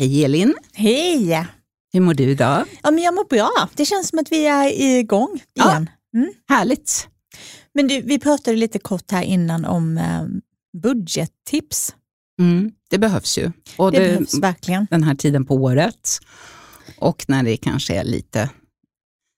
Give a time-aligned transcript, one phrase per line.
[0.00, 0.54] Hej Elin!
[0.72, 1.46] Hej!
[1.92, 2.64] Hur mår du idag?
[2.82, 3.50] Ja, men jag mår bra.
[3.74, 5.90] Det känns som att vi är igång igen.
[6.12, 6.32] Ja, mm.
[6.48, 7.08] Härligt.
[7.74, 10.22] Men du, vi pratade lite kort här innan om eh,
[10.82, 11.94] budgettips.
[12.40, 13.52] Mm, det behövs ju.
[13.76, 14.86] Och det, det behövs verkligen.
[14.90, 16.20] Den här tiden på året
[16.98, 18.50] och när det kanske är lite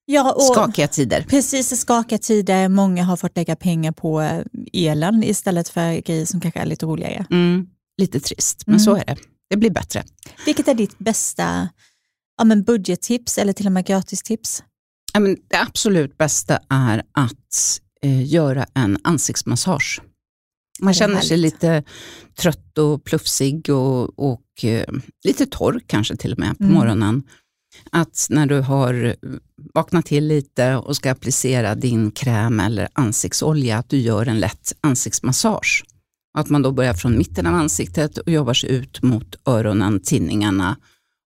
[0.05, 1.27] Ja, och skakiga tider.
[1.29, 2.69] Precis, skakiga tider.
[2.69, 6.87] Många har fått lägga pengar på eh, elen istället för grejer som kanske är lite
[6.87, 7.27] roligare.
[7.31, 7.67] Mm,
[8.01, 8.85] lite trist, men mm.
[8.85, 9.17] så är det.
[9.53, 10.05] Det blir bättre.
[10.47, 11.69] Vilket är ditt bästa
[12.39, 14.63] ja, men budgettips eller till och med gratistips?
[15.13, 20.03] Ja, men det absolut bästa är att eh, göra en ansiktsmassage.
[20.81, 21.85] Man känner sig lite
[22.39, 26.75] trött och plufsig och, och eh, lite torr kanske till och med på mm.
[26.75, 27.23] morgonen.
[27.91, 29.17] Att när du har
[29.75, 34.73] vaknat till lite och ska applicera din kräm eller ansiktsolja, att du gör en lätt
[34.81, 35.85] ansiktsmassage.
[36.35, 40.77] Att man då börjar från mitten av ansiktet och jobbar sig ut mot öronen, tinningarna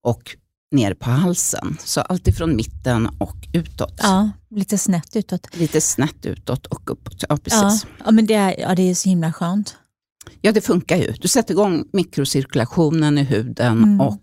[0.03, 0.37] och
[0.75, 1.77] ner på halsen.
[1.85, 3.95] Så alltifrån mitten och utåt.
[4.03, 5.57] Ja, lite snett utåt.
[5.57, 7.25] Lite snett utåt och uppåt.
[7.29, 7.87] Ja, precis.
[7.99, 9.77] Ja, ja men det är, ja, det är så himla skönt.
[10.41, 11.13] Ja, det funkar ju.
[11.13, 14.01] Du sätter igång mikrocirkulationen i huden mm.
[14.01, 14.23] och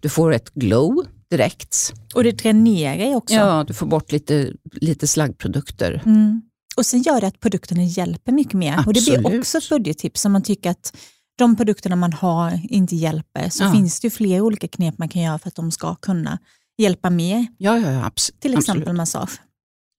[0.00, 1.92] du får ett glow direkt.
[2.14, 3.34] Och det dränerar ju också.
[3.34, 6.02] Ja, du får bort lite, lite slaggprodukter.
[6.06, 6.42] Mm.
[6.78, 8.72] Och sen gör det att produkterna hjälper mycket mer.
[8.72, 8.86] Absolut.
[8.86, 10.96] Och Det blir också ett budgettips om man tycker att
[11.38, 13.72] de produkterna man har inte hjälper, så ja.
[13.72, 16.38] finns det ju flera olika knep man kan göra för att de ska kunna
[16.78, 17.46] hjälpa mer.
[17.58, 18.96] Ja, ja, ja Till exempel absolut.
[18.96, 19.40] massage.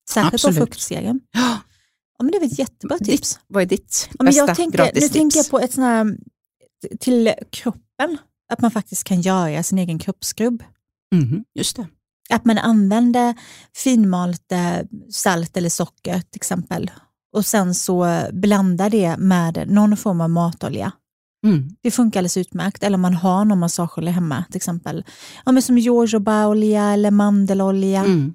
[0.09, 0.59] Särskilt absolut.
[0.59, 1.19] på fuktserum.
[1.31, 1.57] Ja.
[2.17, 3.33] Ja, men det är ett jättebra tips.
[3.33, 6.17] Ditt, vad är ditt ja, men jag tänker, Nu tänker jag på ett sånt här,
[6.99, 8.17] till kroppen,
[8.51, 10.63] att man faktiskt kan göra sin egen kroppsskrubb.
[11.15, 11.87] Mm, just det.
[12.33, 13.35] Att man använder
[13.75, 14.53] finmalt
[15.11, 16.91] salt eller socker till exempel
[17.33, 20.91] och sen så blandar det med någon form av matolja.
[21.45, 21.69] Mm.
[21.81, 22.83] Det funkar alldeles utmärkt.
[22.83, 25.05] Eller om man har någon massageolja hemma till exempel.
[25.45, 27.99] Ja, men som jojobaolja eller mandelolja.
[27.99, 28.33] Mm.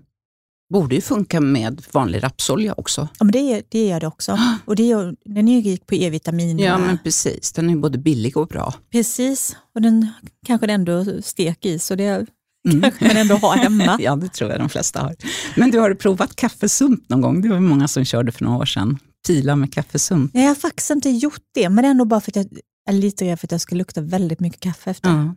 [0.73, 3.09] Borde ju funka med vanlig rapsolja också.
[3.19, 4.39] Ja, men det, det gör det också.
[4.65, 6.59] Och det är, den är ju rik på E-vitamin.
[6.59, 7.53] Ja, men precis.
[7.53, 8.75] Den är både billig och bra.
[8.93, 10.09] Precis, och den
[10.47, 12.27] kanske den ändå stek i, så det
[12.69, 12.81] mm.
[13.01, 13.97] man ändå har hemma.
[14.01, 15.17] ja, det tror jag de flesta har.
[15.57, 17.41] Men du, har provat kaffesump någon gång?
[17.41, 18.99] Det var många som körde för några år sedan.
[19.27, 20.31] Pila med kaffesump.
[20.35, 22.47] Jag har faktiskt inte gjort det, men det är ändå bara för att jag
[22.89, 25.11] är lite rädd för att jag ska lukta väldigt mycket kaffe efter.
[25.11, 25.35] Mm.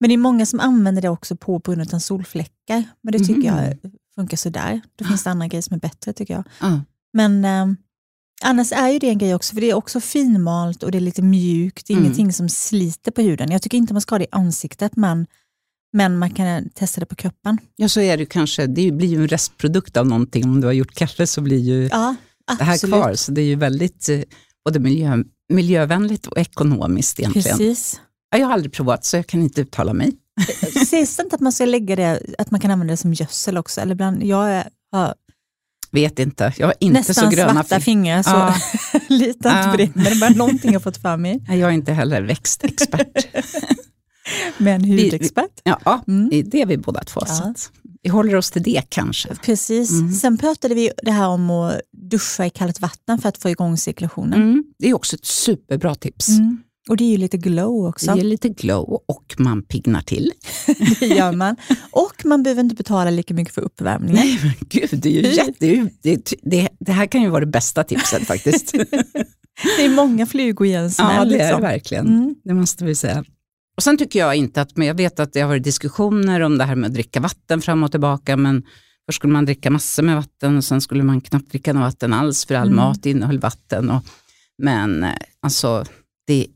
[0.00, 3.48] Men det är många som använder det också på grund av solfläckar, men det tycker
[3.48, 3.54] mm.
[3.54, 4.80] jag funkar sådär.
[4.96, 6.44] Då finns det andra grejer som är bättre tycker jag.
[7.12, 7.66] Men eh,
[8.42, 11.00] annars är ju det en grej också, för det är också finmalt och det är
[11.00, 11.86] lite mjukt.
[11.86, 12.04] Det är mm.
[12.04, 13.50] ingenting som sliter på huden.
[13.50, 15.26] Jag tycker inte man ska ha det i ansiktet, men,
[15.92, 17.58] men man kan testa det på kroppen.
[17.76, 18.66] Ja, så är det kanske.
[18.66, 20.44] Det blir ju en restprodukt av någonting.
[20.44, 22.14] Om du har gjort kaffe så blir ju ja,
[22.58, 23.14] det här kvar.
[23.14, 24.20] Så det är ju väldigt eh,
[24.64, 27.58] både miljö, miljövänligt och ekonomiskt egentligen.
[27.58, 28.00] Precis.
[28.36, 30.12] Jag har aldrig provat så jag kan inte uttala mig.
[30.86, 33.58] Sägs det inte att man ska lägga det, att man kan använda det som gödsel
[33.58, 33.80] också?
[33.80, 35.14] Eller bland, jag har
[35.90, 38.54] Vet inte, jag har inte Nästan så gröna svarta fingrar, så ja.
[39.08, 39.90] lita inte på det.
[39.94, 41.44] Men det är bara någonting jag fått för mig.
[41.48, 43.26] Jag är inte heller växtexpert.
[44.58, 45.50] Men hudexpert.
[45.64, 46.30] Vi, ja, mm.
[46.46, 47.20] det är vi båda två.
[47.26, 47.54] Ja.
[48.02, 49.34] vi håller oss till det kanske.
[49.34, 49.90] Precis.
[49.90, 50.12] Mm.
[50.12, 53.76] Sen pratade vi det här om att duscha i kallt vatten för att få igång
[53.76, 54.42] cirkulationen.
[54.42, 54.64] Mm.
[54.78, 56.28] Det är också ett superbra tips.
[56.28, 56.62] Mm.
[56.88, 58.10] Och det är ju lite glow också.
[58.10, 60.32] Det ger lite glow och man pignar till.
[61.00, 61.56] det gör man.
[61.90, 64.14] Och man behöver inte betala lika mycket för uppvärmningen.
[64.14, 67.50] Nej, men gud, det, är ju jätte, det, det, det här kan ju vara det
[67.50, 68.72] bästa tipset faktiskt.
[69.76, 71.08] det är många flugor i en smäll.
[71.16, 71.60] Ja, det är liksom.
[71.60, 72.06] det verkligen.
[72.06, 72.34] Mm.
[72.44, 73.24] Det måste vi säga.
[73.82, 76.58] Och Sen tycker jag inte att, men jag vet att det har varit diskussioner om
[76.58, 78.62] det här med att dricka vatten fram och tillbaka, men
[79.06, 82.12] först skulle man dricka massor med vatten och sen skulle man knappt dricka något vatten
[82.12, 82.76] alls, för all mm.
[82.76, 83.90] mat innehöll vatten.
[83.90, 84.02] Och,
[84.58, 85.84] men eh, alltså,
[86.26, 86.46] det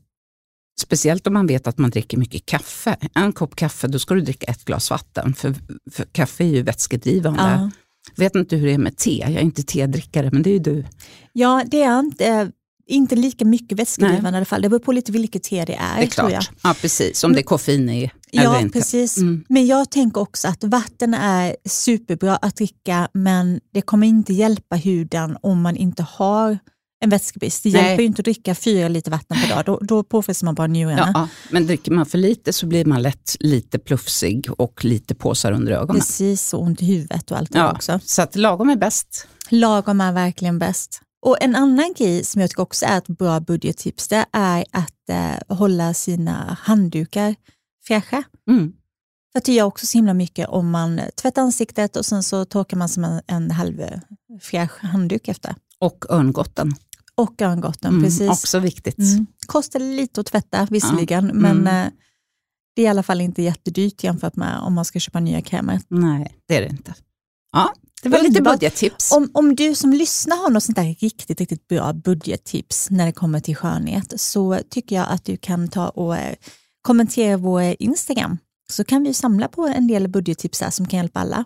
[0.79, 2.97] Speciellt om man vet att man dricker mycket kaffe.
[3.15, 5.55] En kopp kaffe, då ska du dricka ett glas vatten, för,
[5.91, 7.41] för kaffe är ju vätskedrivande.
[7.41, 7.71] Ja.
[8.15, 10.59] vet inte hur det är med te, jag är inte tedrickare, men det är ju
[10.59, 10.85] du.
[11.33, 12.51] Ja, det är inte,
[12.87, 14.33] inte lika mycket vätskedrivande Nej.
[14.33, 14.61] i alla fall.
[14.61, 15.97] Det beror på lite vilket te det är.
[15.97, 17.23] Det är klart, ja, precis.
[17.23, 18.63] Om det är koffein i ja.
[18.73, 19.17] Precis.
[19.17, 19.43] Mm.
[19.49, 24.75] Men jag tänker också att vatten är superbra att dricka, men det kommer inte hjälpa
[24.75, 26.59] huden om man inte har
[26.99, 27.63] en vätskebrist.
[27.63, 27.83] Det Nej.
[27.83, 30.67] hjälper ju inte att dricka fyra liter vatten per dag, då, då påfrestar man bara
[30.67, 31.11] njurarna.
[31.13, 35.51] Ja, men dricker man för lite så blir man lätt lite plufsig och lite påsar
[35.51, 36.01] under ögonen.
[36.01, 37.99] Precis, och ont i huvudet och allt det ja, också.
[38.05, 39.27] Så att lagom är bäst.
[39.49, 41.01] Lagom är verkligen bäst.
[41.21, 45.09] Och En annan grej som jag tycker också är ett bra budgettips, det är att
[45.09, 47.35] eh, hålla sina handdukar
[47.87, 48.23] fräscha.
[48.49, 48.73] Mm.
[49.33, 52.77] För det gör också så himla mycket om man tvättar ansiktet och sen så torkar
[52.77, 55.55] man som en, en halvfräsch handduk efter.
[55.79, 56.71] Och örngotten.
[57.15, 58.29] Och örngotten, mm, precis.
[58.29, 58.97] Också viktigt.
[58.97, 59.27] Mm.
[59.45, 61.33] Kostar lite att tvätta visserligen, ja.
[61.33, 61.87] men mm.
[61.87, 61.91] Eh,
[62.75, 65.81] Det är i alla fall inte jättedyrt jämfört med om man ska köpa nya krämer.
[65.87, 66.93] Nej, det är det inte.
[67.51, 67.73] Ja,
[68.09, 69.11] det var lite budgettips.
[69.11, 73.11] Om, om du som lyssnar har något sånt där riktigt, riktigt bra budgettips när det
[73.11, 76.35] kommer till skönhet så tycker jag att du kan ta och eh,
[76.81, 78.37] kommentera vår Instagram
[78.71, 81.45] så kan vi samla på en del budgettips där som kan hjälpa alla.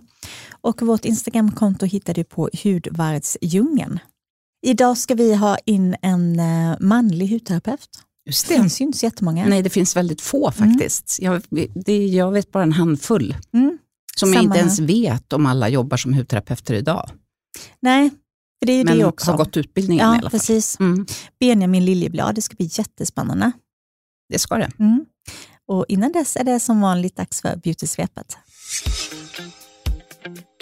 [0.61, 3.99] Och vårt Instagramkonto hittar du på Hudvärdsdjungeln.
[4.65, 7.89] Idag ska vi ha in en eh, manlig hudterapeut.
[8.25, 8.53] Just det.
[8.53, 9.45] det finns ju inte så jättemånga.
[9.45, 11.19] Nej, det finns väldigt få faktiskt.
[11.21, 11.33] Mm.
[11.33, 13.35] Jag, det, jag vet bara en handfull.
[13.53, 13.77] Mm.
[14.17, 17.09] Som jag inte ens vet om alla jobbar som hudterapeuter idag.
[17.79, 18.09] Nej,
[18.65, 19.31] det är ju Men det också.
[19.31, 20.39] har gått utbildningen ja, i alla fall.
[20.39, 20.79] Precis.
[20.79, 21.05] Mm.
[21.39, 23.51] Benjamin Liljeblad, det ska bli jättespännande.
[24.29, 24.71] Det ska det.
[24.79, 25.05] Mm.
[25.67, 28.37] Och innan dess är det som vanligt dags för Beautysvepet.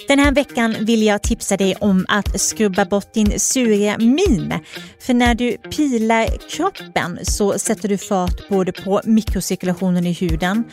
[0.08, 4.54] Den här veckan vill jag tipsa dig om att skrubba bort din sura min.
[5.00, 10.64] För när du pilar kroppen så sätter du fart både på mikrocirkulationen i huden,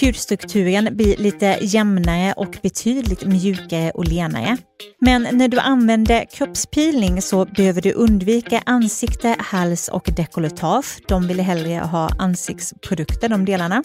[0.00, 4.56] hudstrukturen blir lite jämnare och betydligt mjukare och lenare.
[5.00, 10.98] Men när du använder kroppspilning så behöver du undvika ansikte, hals och dekolletage.
[11.08, 13.82] De vill hellre ha ansiktsprodukter, de delarna.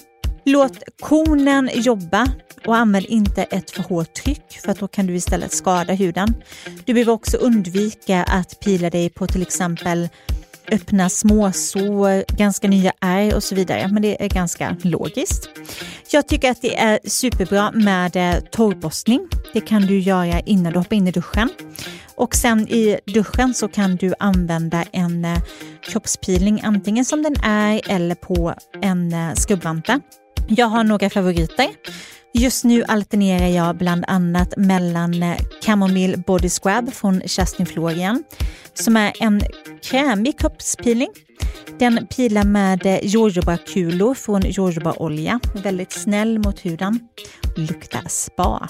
[0.51, 2.27] Låt konen jobba
[2.65, 6.33] och använd inte ett för hårt tryck för att då kan du istället skada huden.
[6.85, 10.09] Du behöver också undvika att pila dig på till exempel
[10.71, 13.87] öppna småsår, ganska nya ärr och så vidare.
[13.87, 15.49] Men det är ganska logiskt.
[16.11, 19.27] Jag tycker att det är superbra med eh, torrborstning.
[19.53, 21.49] Det kan du göra innan du hoppar in i duschen.
[22.15, 25.39] Och sen i duschen så kan du använda en eh,
[25.81, 29.99] kroppspilning antingen som den är eller på en eh, skrubbvante.
[30.49, 31.67] Jag har några favoriter.
[32.33, 38.23] Just nu alternerar jag bland annat mellan eh, Chamomile Body Scrub från Justin Florian
[38.73, 39.41] som är en
[39.83, 41.09] krämig kroppspeeling.
[41.79, 45.39] Den pilar med eh, jojobakulor från jojobaolja.
[45.63, 46.99] Väldigt snäll mot huden.
[47.55, 48.67] Luktar spa.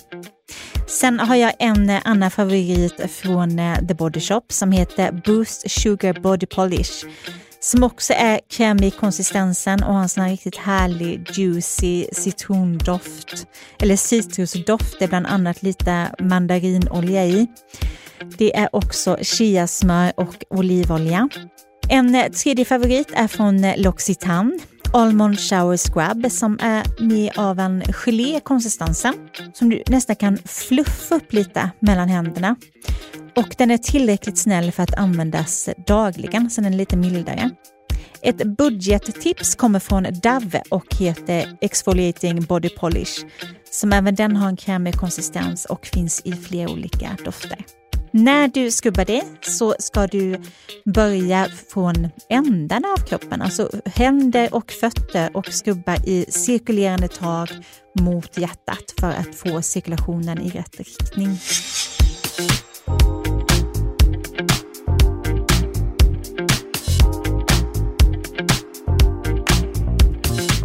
[0.88, 5.72] Sen har jag en eh, annan favorit från eh, The Body Shop som heter Boost
[5.72, 7.06] Sugar Body Polish
[7.70, 13.48] som också är krämig i konsistensen och har en sån här riktigt härlig juicy citrondoft.
[13.80, 17.48] Eller citrusdoft, det är bland annat lite mandarinolja i.
[18.38, 21.30] Det är också chiasmör och olivolja.
[21.90, 24.60] En eh, tredje favorit är från eh, L'Occitane.
[24.94, 29.14] Almond Shower Scrub som är mer av en gelé konsistensen
[29.54, 32.56] som du nästan kan fluffa upp lite mellan händerna.
[33.40, 37.50] Och den är tillräckligt snäll för att användas dagligen, så den är lite mildare.
[38.22, 43.26] Ett budgettips kommer från Dove och heter Exfoliating Body Polish,
[43.72, 47.66] som även den har en krämig konsistens och finns i flera olika dofter.
[48.12, 50.42] När du skubbar det så ska du
[50.86, 57.50] börja från ändarna av kroppen, alltså händer och fötter och skubba i cirkulerande tag
[58.00, 61.40] mot hjärtat för att få cirkulationen i rätt riktning.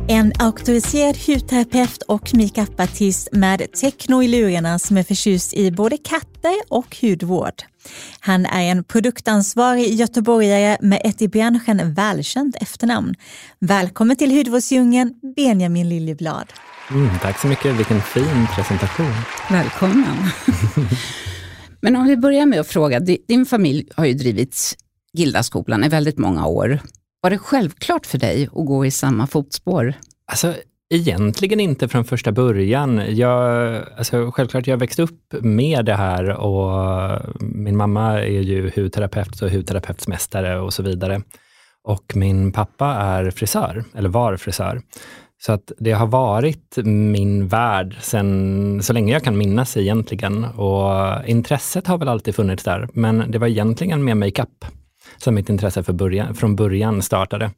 [0.09, 6.55] En auktoriserad hudterapeut och makeupartist med techno i lurarna som är förtjust i både katter
[6.69, 7.55] och hudvård.
[8.21, 13.15] Han är en produktansvarig göteborgare med ett i branschen välkänt efternamn.
[13.59, 16.53] Välkommen till Hudvårdsdjungeln, Benjamin Liljeblad.
[16.91, 19.13] Mm, tack så mycket, vilken fin presentation.
[19.51, 20.17] Välkommen.
[21.81, 24.77] Men om vi börjar med att fråga, din familj har ju drivit
[25.13, 26.81] Gildaskolan i väldigt många år.
[27.25, 29.95] Var det självklart för dig att gå i samma fotspår?
[30.31, 30.55] Alltså,
[30.95, 33.17] egentligen inte från första början.
[33.17, 39.43] Jag, alltså, självklart, jag växte upp med det här och min mamma är ju hudterapeut
[39.43, 41.23] och hudterapeutsmästare och så vidare.
[41.85, 44.83] Och min pappa är frisör, eller var frisör.
[45.43, 50.45] Så att det har varit min värld sen så länge jag kan minnas egentligen.
[50.45, 54.65] Och intresset har väl alltid funnits där, men det var egentligen med makeup
[55.17, 57.51] som mitt intresse för början, från början startade.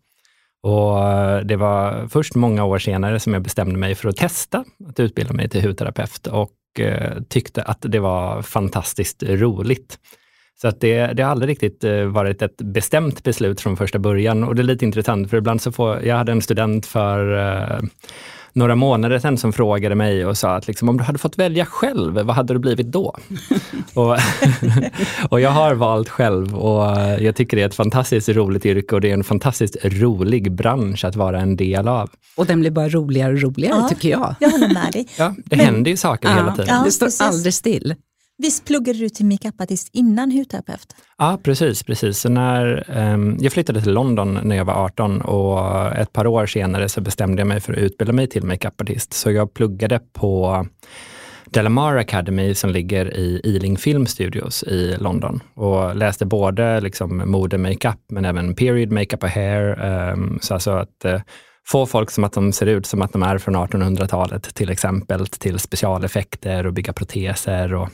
[0.63, 4.65] Och eh, det var först många år senare som jag bestämde mig för att testa
[4.89, 9.99] att utbilda mig till hudterapeut och eh, tyckte att det var fantastiskt roligt.
[10.61, 14.45] Så att det, det har aldrig riktigt eh, varit ett bestämt beslut från första början
[14.45, 17.81] och det är lite intressant för ibland så får, jag hade en student för eh,
[18.57, 21.67] några månader sedan som frågade mig och sa att liksom, om du hade fått välja
[21.67, 23.17] själv, vad hade du blivit då?
[23.95, 24.17] och,
[25.31, 26.87] och jag har valt själv och
[27.21, 31.05] jag tycker det är ett fantastiskt roligt yrke och det är en fantastiskt rolig bransch
[31.05, 32.11] att vara en del av.
[32.37, 34.35] Och den blir bara roligare och roligare ja, tycker jag.
[34.41, 35.09] Jag håller med dig.
[35.19, 36.75] Ja, det Men, händer ju saker ja, hela tiden.
[36.75, 37.95] Ja, det står aldrig still.
[38.39, 40.97] Visst pluggade du till makeupartist innan hudterapeut?
[41.19, 41.83] Ja, precis.
[41.83, 42.19] precis.
[42.19, 46.47] Så när, um, jag flyttade till London när jag var 18 och ett par år
[46.47, 49.13] senare så bestämde jag mig för att utbilda mig till makeupartist.
[49.13, 50.67] Så jag pluggade på
[51.45, 57.59] Delamar Academy som ligger i Ealing Film Studios i London och läste både liksom mode
[57.59, 59.85] makeup men även period makeup och hair.
[60.13, 61.21] Um, så alltså att uh,
[61.67, 65.27] få folk som att de ser ut som att de är från 1800-talet till exempel
[65.27, 67.89] till specialeffekter och bygga proteser och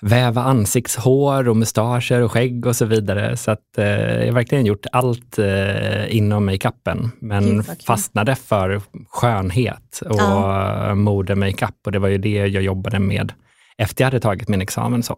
[0.00, 3.36] väva ansiktshår och mustascher och skägg och så vidare.
[3.36, 10.00] Så att eh, jag har verkligen gjort allt eh, inom makeupen, men fastnade för skönhet
[10.10, 10.94] och ja.
[10.94, 13.32] mode makeup och det var ju det jag jobbade med
[13.78, 15.02] efter jag hade tagit min examen.
[15.02, 15.16] Så.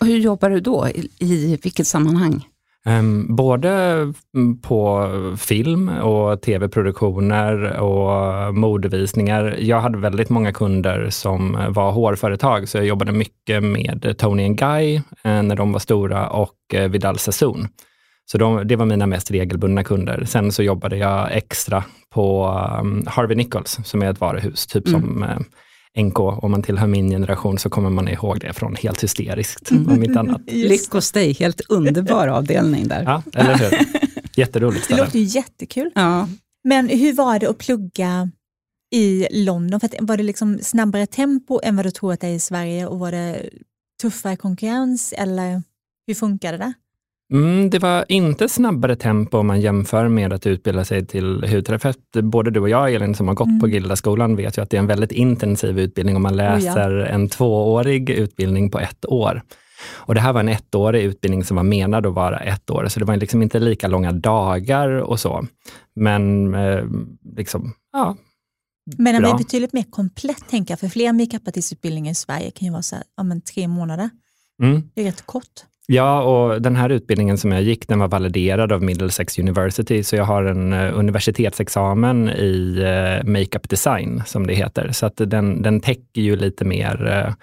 [0.00, 0.88] Och hur jobbar du då?
[1.18, 2.44] I vilket sammanhang?
[2.88, 4.12] Um, både
[4.62, 9.56] på film och tv-produktioner och modevisningar.
[9.58, 14.94] Jag hade väldigt många kunder som var hårföretag, så jag jobbade mycket med Tony Guy
[14.94, 17.68] eh, när de var stora och eh, Vidal Sassoon.
[18.30, 20.24] Så de, det var mina mest regelbundna kunder.
[20.24, 22.46] Sen så jobbade jag extra på
[22.80, 25.00] um, Harvey Nichols, som är ett varuhus, typ mm.
[25.00, 25.38] som eh,
[25.98, 29.88] NK, om man tillhör min generation så kommer man ihåg det från helt hysteriskt, mm.
[29.88, 30.40] om inte annat.
[30.46, 33.02] Lyckostej, helt underbar avdelning där.
[33.02, 33.78] Ja, eller hur?
[34.34, 35.00] Jätteroligt ställe.
[35.00, 35.90] Det låter ju jättekul.
[35.94, 36.28] Ja.
[36.64, 38.30] Men hur var det att plugga
[38.94, 39.80] i London?
[39.80, 42.40] För att, var det liksom snabbare tempo än vad du tror att det är i
[42.40, 43.50] Sverige och var det
[44.02, 45.62] tuffare konkurrens eller
[46.06, 46.72] hur funkade det?
[47.32, 51.98] Mm, det var inte snabbare tempo om man jämför med att utbilda sig till hudterapeut.
[52.22, 53.60] Både du och jag, Elin, som har gått mm.
[53.60, 57.00] på Gildaskolan, vet ju att det är en väldigt intensiv utbildning om man läser oh
[57.00, 57.06] ja.
[57.06, 59.42] en tvåårig utbildning på ett år.
[59.94, 63.00] Och det här var en ettårig utbildning som var menad att vara ett år, så
[63.00, 65.46] det var liksom inte lika långa dagar och så.
[65.94, 66.84] Men eh,
[67.36, 68.16] liksom, ja.
[68.98, 72.72] Men den var betydligt mer komplett, tänker jag, för fler makeupartistutbildningar i Sverige kan ju
[72.72, 74.10] vara så här, ja, men tre månader.
[74.62, 74.82] Mm.
[74.94, 75.64] Det är rätt kort.
[75.90, 80.16] Ja, och den här utbildningen som jag gick, den var validerad av Middlesex University, så
[80.16, 84.92] jag har en uh, universitetsexamen i uh, makeup design, som det heter.
[84.92, 87.34] Så att den, den täcker ju lite mer, uh,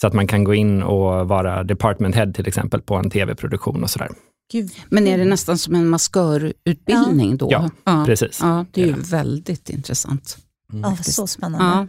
[0.00, 3.82] så att man kan gå in och vara department head till exempel på en tv-produktion
[3.82, 4.08] och sådär.
[4.52, 4.70] Gud.
[4.88, 7.36] Men är det nästan som en maskörutbildning ja.
[7.36, 7.48] då?
[7.50, 8.38] Ja, ja, precis.
[8.42, 10.38] Ja, det är ju väldigt intressant.
[10.72, 10.90] Mm.
[10.90, 11.64] Ja, så spännande.
[11.64, 11.86] Ja,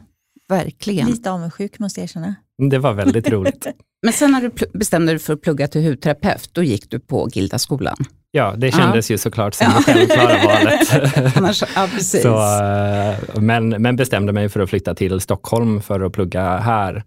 [0.56, 1.08] verkligen.
[1.08, 2.36] Lite avundsjuk måste jag erkänna.
[2.70, 3.68] Det var väldigt roligt.
[4.06, 7.30] Men sen när du bestämde dig för att plugga till hudterapeut, då gick du på
[7.34, 7.96] Gildaskolan?
[8.32, 9.14] Ja, det kändes ja.
[9.14, 11.36] ju såklart som det självklara valet.
[11.38, 12.22] Annars, ja, precis.
[12.22, 17.04] Så, eh, men, men bestämde mig för att flytta till Stockholm för att plugga här.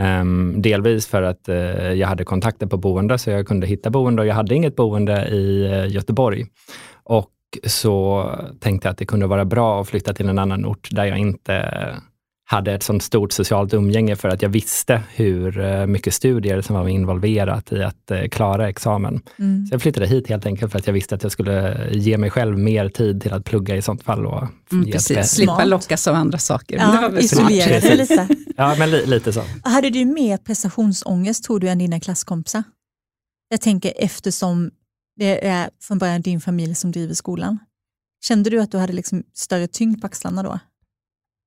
[0.00, 1.54] Um, delvis för att uh,
[1.92, 5.28] jag hade kontakter på boende, så jag kunde hitta boende och jag hade inget boende
[5.28, 6.46] i uh, Göteborg.
[7.04, 7.30] Och
[7.64, 8.26] så
[8.60, 11.18] tänkte jag att det kunde vara bra att flytta till en annan ort där jag
[11.18, 11.64] inte
[12.52, 16.76] hade ett sånt stort socialt umgänge för att jag visste hur eh, mycket studier som
[16.76, 19.20] var involverat i att eh, klara examen.
[19.38, 19.66] Mm.
[19.66, 22.30] Så jag flyttade hit helt enkelt för att jag visste att jag skulle ge mig
[22.30, 24.26] själv mer tid till att plugga i sånt fall.
[24.26, 24.42] Och
[24.72, 26.76] mm, precis, slippa lockas av andra saker.
[26.76, 28.28] Ja, isolera dig lite.
[28.56, 29.42] Ja, men li lite så.
[29.62, 32.62] Hade du mer prestationsångest tror du än dina klasskompisar?
[33.48, 34.70] Jag tänker eftersom
[35.16, 37.58] det är från början din familj som driver skolan.
[38.24, 40.58] Kände du att du hade liksom större tyngd på axlarna då?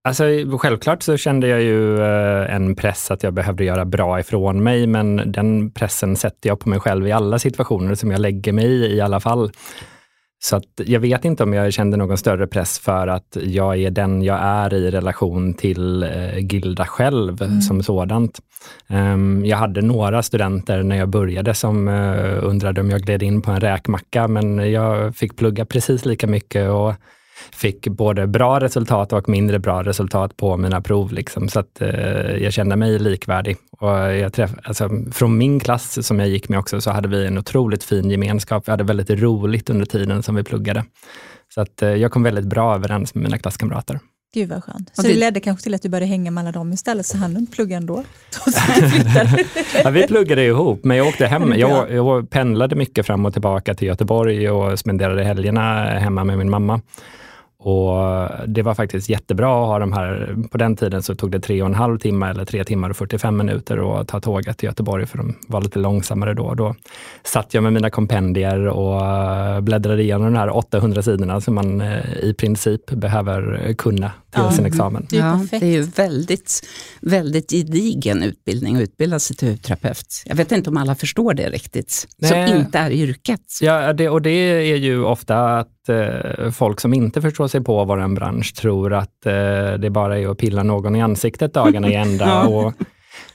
[0.05, 0.23] Alltså,
[0.57, 4.87] självklart så kände jag ju eh, en press att jag behövde göra bra ifrån mig,
[4.87, 8.65] men den pressen sätter jag på mig själv i alla situationer som jag lägger mig
[8.65, 9.51] i i alla fall.
[10.43, 13.91] Så att jag vet inte om jag kände någon större press för att jag är
[13.91, 17.61] den jag är i relation till eh, Gilda själv mm.
[17.61, 18.39] som sådant.
[18.89, 23.41] Um, jag hade några studenter när jag började som uh, undrade om jag gled in
[23.41, 26.93] på en räkmacka, men jag fick plugga precis lika mycket och
[27.51, 31.13] fick både bra resultat och mindre bra resultat på mina prov.
[31.13, 31.89] Liksom, så att eh,
[32.37, 33.57] jag kände mig likvärdig.
[33.71, 37.25] Och jag träff, alltså, från min klass som jag gick med också, så hade vi
[37.25, 38.67] en otroligt fin gemenskap.
[38.67, 40.83] Vi hade väldigt roligt under tiden som vi pluggade.
[41.53, 43.99] Så att eh, jag kom väldigt bra överens med mina klasskamrater.
[44.35, 44.91] Gud vad skönt.
[44.93, 47.47] Så det, ledde kanske till att du började hänga med alla dem istället, så han
[47.47, 48.03] plugga ändå?
[49.83, 51.53] ja, vi pluggade ihop, men jag åkte hem.
[51.57, 56.49] Jag, jag pendlade mycket fram och tillbaka till Göteborg och spenderade helgerna hemma med min
[56.49, 56.81] mamma.
[57.65, 60.35] Och Det var faktiskt jättebra att ha de här.
[60.51, 62.97] På den tiden så tog det tre och en halv timme eller tre timmar och
[62.97, 66.53] 45 minuter att ta tåget till Göteborg, för de var lite långsammare då.
[66.53, 66.75] Då
[67.23, 72.19] satt jag med mina kompendier och bläddrade igenom de här 800 sidorna som man eh,
[72.21, 75.07] i princip behöver kunna till ja, sin examen.
[75.09, 76.67] Det är, ja, det är ju väldigt,
[77.01, 80.23] väldigt gedigen utbildning att utbilda sig till hudterapeut.
[80.25, 82.47] Jag vet inte om alla förstår det riktigt, Nej.
[82.47, 83.41] som inte är yrket.
[83.61, 87.85] Ja, det, och det är ju ofta att eh, folk som inte förstår sig på
[87.85, 91.95] vår bransch tror att eh, det bara är att pilla någon i ansiktet dagarna i
[91.95, 92.47] ända.
[92.47, 92.73] och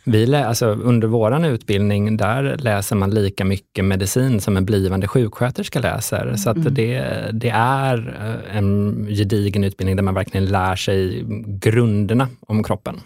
[0.04, 5.08] Vi lä, alltså, under vår utbildning, där läser man lika mycket medicin som en blivande
[5.08, 6.36] sjuksköterska läser.
[6.36, 6.74] Så att mm.
[6.74, 13.00] det, det är eh, en gedigen utbildning där man verkligen lär sig grunderna om kroppen.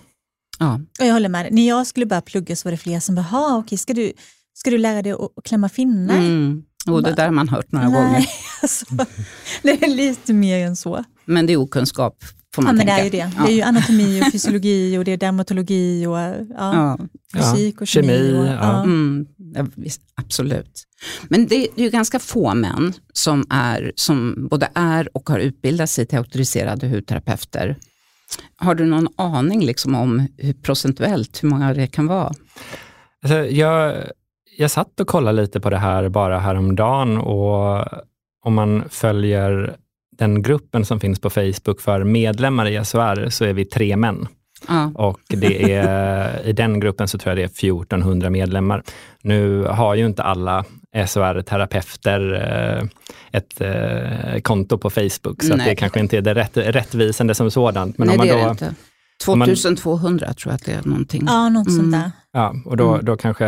[0.59, 0.81] Ja.
[1.01, 1.53] Och jag håller med.
[1.53, 4.13] När jag skulle börja plugga så var det fler som bara, okej, ska du,
[4.55, 6.19] ska du lära dig att klämma finnar?
[6.19, 6.63] Mm.
[6.87, 8.27] Och det där har man hört några Nej, gånger.
[8.63, 8.87] Alltså,
[9.63, 11.05] det är lite mer än så.
[11.25, 12.25] Men det är okunskap
[12.55, 13.03] får man ja, tänka.
[13.03, 13.37] Men det är ju det.
[13.37, 13.47] Ja.
[13.47, 16.99] Det är ju anatomi och fysiologi och det är dermatologi och ja, ja.
[17.35, 18.09] fysik och kemi.
[18.09, 18.83] kemi och, ja.
[18.83, 19.27] Mm,
[20.15, 20.85] absolut.
[21.29, 25.91] Men det är ju ganska få män som, är, som både är och har utbildat
[25.91, 27.77] sig till auktoriserade hudterapeuter.
[28.57, 32.33] Har du någon aning liksom om hur procentuellt hur många det kan vara?
[33.23, 34.05] Alltså, jag,
[34.57, 37.85] jag satt och kollade lite på det här bara häromdagen och
[38.45, 39.77] om man följer
[40.19, 44.29] den gruppen som finns på Facebook för medlemmar i SHR så är vi tre män.
[44.69, 44.93] Ja.
[44.95, 48.83] Och det är, i den gruppen så tror jag det är 1400 medlemmar.
[49.23, 50.65] Nu har ju inte alla
[51.07, 52.85] SHR-terapeuter eh,
[53.33, 57.99] ett eh, konto på Facebook, så det kanske inte är det rätt, rättvisande som sådant.
[57.99, 58.67] Men Nej, om man då,
[59.27, 59.63] det är det inte.
[59.63, 61.23] 2200 man, tror jag att det är någonting.
[61.27, 61.79] Ja, något mm.
[61.79, 62.11] sånt där.
[62.33, 63.05] Ja, och då, mm.
[63.05, 63.47] då kanske,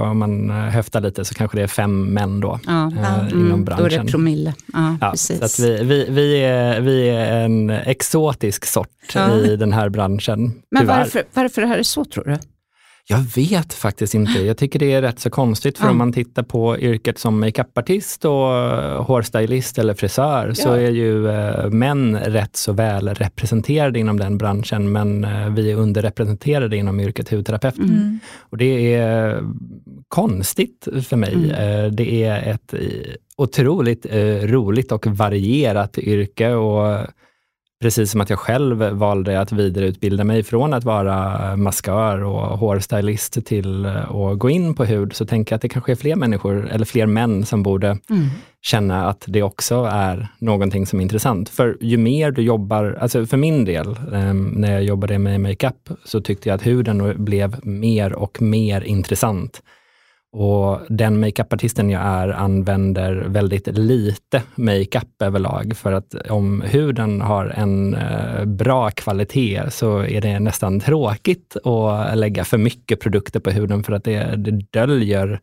[0.00, 2.92] om man höftar lite, så kanske det är fem män då ja.
[2.92, 3.64] eh, inom mm.
[3.64, 3.88] branschen.
[3.88, 4.54] Då är det promille.
[4.72, 5.38] Ja, ja, precis.
[5.38, 9.34] Så att vi, vi, vi, är, vi är en exotisk sort ja.
[9.36, 10.52] i den här branschen.
[10.70, 12.38] Men varför, varför det här är så tror du?
[13.10, 14.38] Jag vet faktiskt inte.
[14.38, 15.90] Jag tycker det är rätt så konstigt, för ja.
[15.90, 18.48] om man tittar på yrket som makeupartist och
[19.04, 20.54] hårstylist eller frisör, ja.
[20.54, 25.70] så är ju eh, män rätt så väl representerade inom den branschen, men eh, vi
[25.70, 27.78] är underrepresenterade inom yrket hudterapeut.
[27.78, 28.18] Mm.
[28.38, 29.42] Och det är
[30.08, 31.34] konstigt för mig.
[31.34, 31.50] Mm.
[31.50, 32.74] Eh, det är ett
[33.36, 34.06] otroligt
[34.42, 37.06] roligt och varierat yrke och
[37.80, 43.46] Precis som att jag själv valde att vidareutbilda mig från att vara maskör och hårstylist
[43.46, 46.68] till att gå in på hud, så tänker jag att det kanske är fler människor,
[46.70, 48.26] eller fler män, som borde mm.
[48.62, 51.48] känna att det också är någonting som är intressant.
[51.48, 55.88] För ju mer du jobbar, alltså för min del, ehm, när jag jobbade med makeup,
[56.04, 59.62] så tyckte jag att huden blev mer och mer intressant.
[60.32, 67.46] Och den makeupartisten jag är använder väldigt lite makeup överlag, för att om huden har
[67.46, 73.50] en eh, bra kvalitet så är det nästan tråkigt att lägga för mycket produkter på
[73.50, 75.40] huden, för att det, det döljer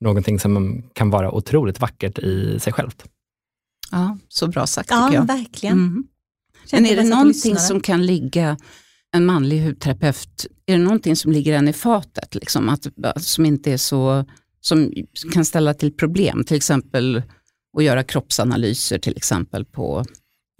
[0.00, 3.04] någonting som kan vara otroligt vackert i sig självt.
[3.90, 5.26] Ja, så bra sagt ja, tycker jag.
[5.26, 5.78] Verkligen.
[5.78, 6.04] Mm.
[6.72, 8.56] Men är det någonting som kan ligga
[9.14, 12.86] en manlig hudterapeut, är det någonting som ligger en i fatet, liksom, att,
[13.22, 14.24] som inte är så,
[14.60, 14.92] som
[15.32, 17.22] kan ställa till problem, till exempel
[17.76, 20.04] att göra kroppsanalyser till exempel på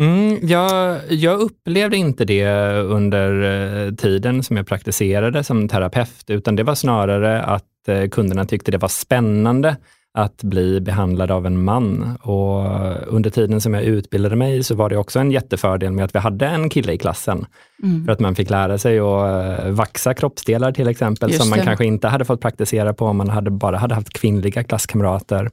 [0.03, 3.43] Mm, jag, jag, upplevde inte det under
[3.87, 8.71] eh, tiden som jag praktiserade som terapeut, utan det var snarare att eh, kunderna tyckte
[8.71, 9.77] det var spännande
[10.15, 12.17] att bli behandlad av en man.
[12.23, 12.65] Och
[13.07, 16.19] under tiden som jag utbildade mig så var det också en jättefördel med att vi
[16.19, 17.47] hade en kille i klassen.
[17.83, 18.05] Mm.
[18.05, 21.59] För att man fick lära sig att eh, vaxa kroppsdelar till exempel, Just som man
[21.59, 21.65] det.
[21.65, 25.51] kanske inte hade fått praktisera på om man hade, bara hade haft kvinnliga klasskamrater.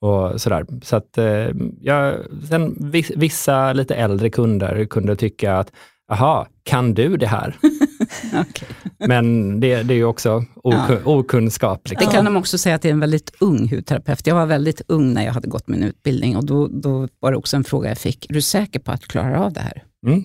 [0.00, 0.66] Och sådär.
[0.82, 1.48] Så att, eh,
[1.80, 2.14] ja,
[2.48, 5.72] sen vissa lite äldre kunder kunde tycka att
[6.08, 7.56] Jaha, kan du det här?
[8.26, 8.68] okay.
[8.98, 10.98] Men det, det är ju också ok ja.
[11.04, 11.88] okunskap.
[11.88, 12.08] Liksom.
[12.08, 14.26] Det kan de också säga att det är en väldigt ung hudterapeut.
[14.26, 17.36] Jag var väldigt ung när jag hade gått min utbildning och då, då var det
[17.36, 18.30] också en fråga jag fick.
[18.30, 19.82] Är du säker på att du klarar av det här?
[20.06, 20.24] Mm.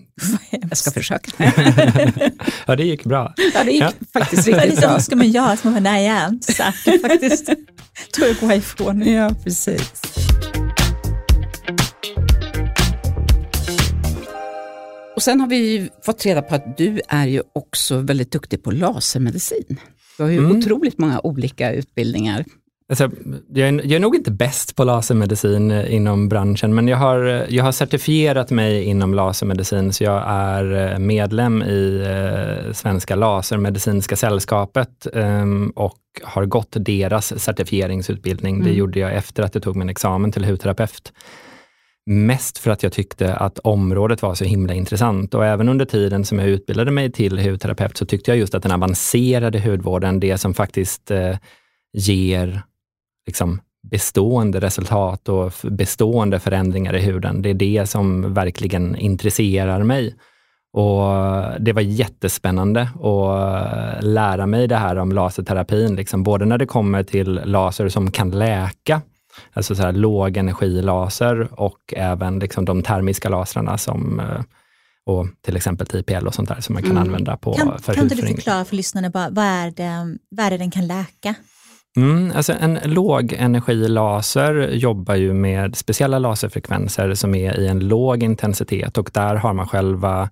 [0.70, 1.32] Jag ska försöka.
[2.66, 3.34] ja, det gick bra.
[3.54, 3.92] Ja, det gick ja.
[4.14, 4.90] faktiskt riktigt bra.
[4.90, 5.58] Vad ska man göra?
[5.58, 7.46] Så man bara, nej, jag är inte säker faktiskt.
[8.16, 9.08] tror jag går ifrån.
[9.08, 10.19] Ja, precis.
[15.20, 18.72] Och sen har vi fått reda på att du är ju också väldigt duktig på
[18.72, 19.80] lasermedicin.
[20.18, 20.58] Du har ju mm.
[20.58, 22.46] otroligt många olika utbildningar.
[22.90, 23.12] Alltså,
[23.54, 27.46] jag, är, jag är nog inte bäst på lasermedicin eh, inom branschen, men jag har,
[27.50, 34.16] jag har certifierat mig inom lasermedicin, så jag är eh, medlem i eh, Svenska Lasermedicinska
[34.16, 38.56] sällskapet eh, och har gått deras certifieringsutbildning.
[38.56, 38.68] Mm.
[38.68, 41.14] Det gjorde jag efter att jag tog min examen till hudterapeut.
[42.12, 46.26] Mest för att jag tyckte att området var så himla intressant och även under tiden
[46.26, 50.38] som jag utbildade mig till hudterapeut så tyckte jag just att den avancerade hudvården, det
[50.38, 51.38] som faktiskt eh,
[51.94, 52.62] ger
[53.28, 60.16] liksom, bestående resultat och bestående förändringar i huden, det är det som verkligen intresserar mig.
[60.74, 61.02] Och
[61.60, 66.66] Det var jättespännande att eh, lära mig det här om laserterapin, liksom, både när det
[66.66, 69.02] kommer till laser som kan läka,
[69.54, 74.42] Alltså så här lågenergilaser och även liksom de termiska lasrarna som eh,
[75.06, 77.04] och till exempel IPL och sånt där som man kan mm.
[77.04, 80.46] använda på kan, för Kan inte du förklara för lyssnarna bara, vad, är det, vad
[80.46, 81.36] är det den kan läka?
[81.98, 88.98] Mm, alltså en lågenergilaser jobbar ju med speciella laserfrekvenser som är i en låg intensitet
[88.98, 90.30] och där har man själva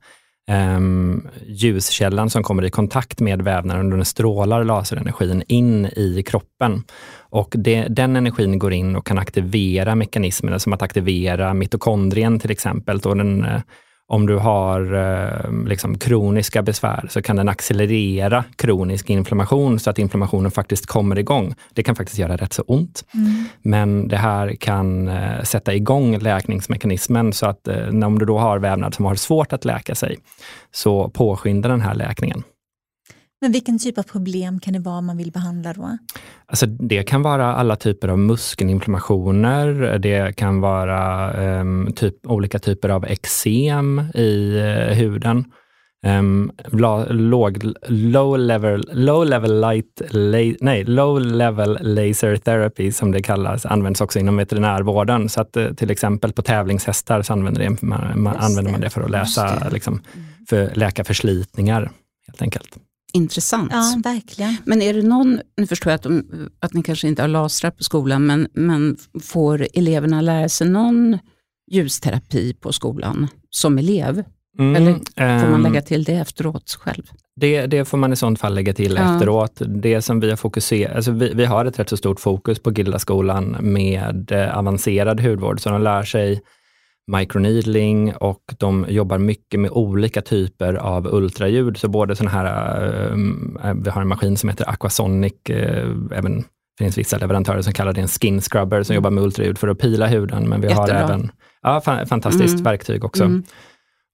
[0.51, 6.83] um, ljuskällan som kommer i kontakt med vävnaden och den strålar laserenergin in i kroppen.
[7.29, 12.51] Och det, den energin går in och kan aktivera mekanismerna som att aktivera mitokondrien till
[12.51, 12.99] exempel.
[13.05, 13.61] Och den, eh,
[14.07, 19.99] om du har eh, liksom, kroniska besvär så kan den accelerera kronisk inflammation så att
[19.99, 21.55] inflammationen faktiskt kommer igång.
[21.73, 23.05] Det kan faktiskt göra rätt så ont.
[23.13, 23.45] Mm.
[23.61, 28.59] Men det här kan eh, sätta igång läkningsmekanismen så att eh, om du då har
[28.59, 30.17] vävnad som har svårt att läka sig,
[30.71, 32.43] så påskyndar den här läkningen.
[33.41, 35.97] Men vilken typ av problem kan det vara man vill behandla då?
[36.45, 39.97] Alltså det kan vara alla typer av muskelinflammationer.
[39.99, 45.45] Det kan vara um, typ, olika typer av eksem i uh, huden.
[46.05, 46.51] Um,
[47.09, 53.65] låg, low, level, low level light, la, nej, low level laser therapy som det kallas,
[53.65, 55.29] används också inom veterinärvården.
[55.29, 58.89] Så att uh, till exempel på tävlingshästar så använder, det, man, man använder man det
[58.89, 60.01] för att läsa, liksom,
[60.49, 61.91] för läka förslitningar
[62.27, 62.77] helt enkelt.
[63.13, 63.71] Intressant.
[63.73, 64.57] Ja, verkligen.
[64.65, 66.23] Men är det någon, nu förstår jag att, de,
[66.59, 71.17] att ni kanske inte har lasrar på skolan, men, men får eleverna lära sig någon
[71.71, 74.23] ljusterapi på skolan som elev?
[74.59, 74.93] Mm, Eller
[75.39, 77.03] får man ehm, lägga till det efteråt själv?
[77.35, 79.15] Det, det, får man i sånt fall lägga till ja.
[79.15, 79.61] efteråt.
[79.67, 82.71] Det som vi har fokuserat, alltså vi, vi har ett rätt så stort fokus på
[82.71, 86.41] Gildaskolan med eh, avancerad hudvård, så de lär sig
[87.07, 91.77] microneedling och de jobbar mycket med olika typer av ultraljud.
[91.77, 92.75] Så både sådana här,
[93.63, 96.43] äh, vi har en maskin som heter Aquasonic, äh, även
[96.77, 98.95] det finns vissa leverantörer som kallar det en skin scrubber som mm.
[98.95, 100.49] jobbar med ultraljud för att pila huden.
[100.49, 100.93] Men vi Jättebra.
[100.93, 102.63] har även, ja, fantastiskt mm.
[102.63, 103.23] verktyg också.
[103.23, 103.43] Mm.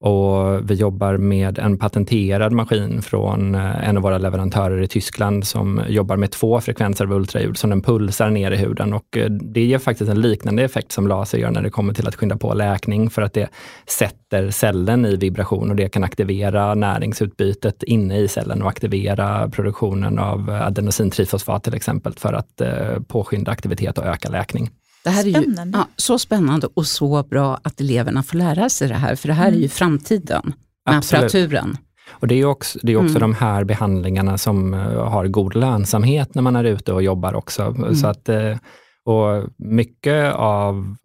[0.04, 5.48] Och vi jobbar med en patenterad maskin från eh, en av våra leverantörer i Tyskland
[5.48, 9.30] som jobbar med två frekvenser av ultraljud som den pulsar ner i huden och eh,
[9.30, 12.38] det ger faktiskt en liknande effekt som laser gör när det kommer till att skynda
[12.38, 13.50] på läkning för att det
[13.88, 20.20] sätter cellen i vibration och det kan aktivera näringsutbytet inne i cellen och aktivera produktionen
[20.20, 24.70] av adenosintrifosfat till exempel för att eh, påskynda aktivitet och öka läkning.
[25.04, 25.62] Det här spännande.
[25.62, 29.16] är ju, ja, så spännande och så bra att eleverna får lära sig det här,
[29.16, 29.54] för det här mm.
[29.54, 29.70] är ju mm.
[29.70, 30.54] framtiden
[30.86, 31.78] med apparaturen.
[32.10, 33.20] Och det är också, det är också mm.
[33.20, 37.64] de här behandlingarna som uh, har god lönsamhet när man är ute och jobbar också.
[37.64, 37.96] Mm.
[37.96, 38.58] Så att, uh,
[39.06, 40.96] och mycket av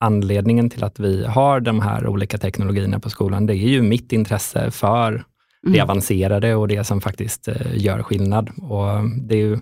[0.00, 4.12] anledningen till att vi har de här olika teknologierna på skolan, det är ju mitt
[4.12, 5.24] intresse för
[5.62, 5.82] det mm.
[5.82, 8.50] avancerade och det som faktiskt uh, gör skillnad.
[8.62, 8.88] Och
[9.28, 9.58] det är ju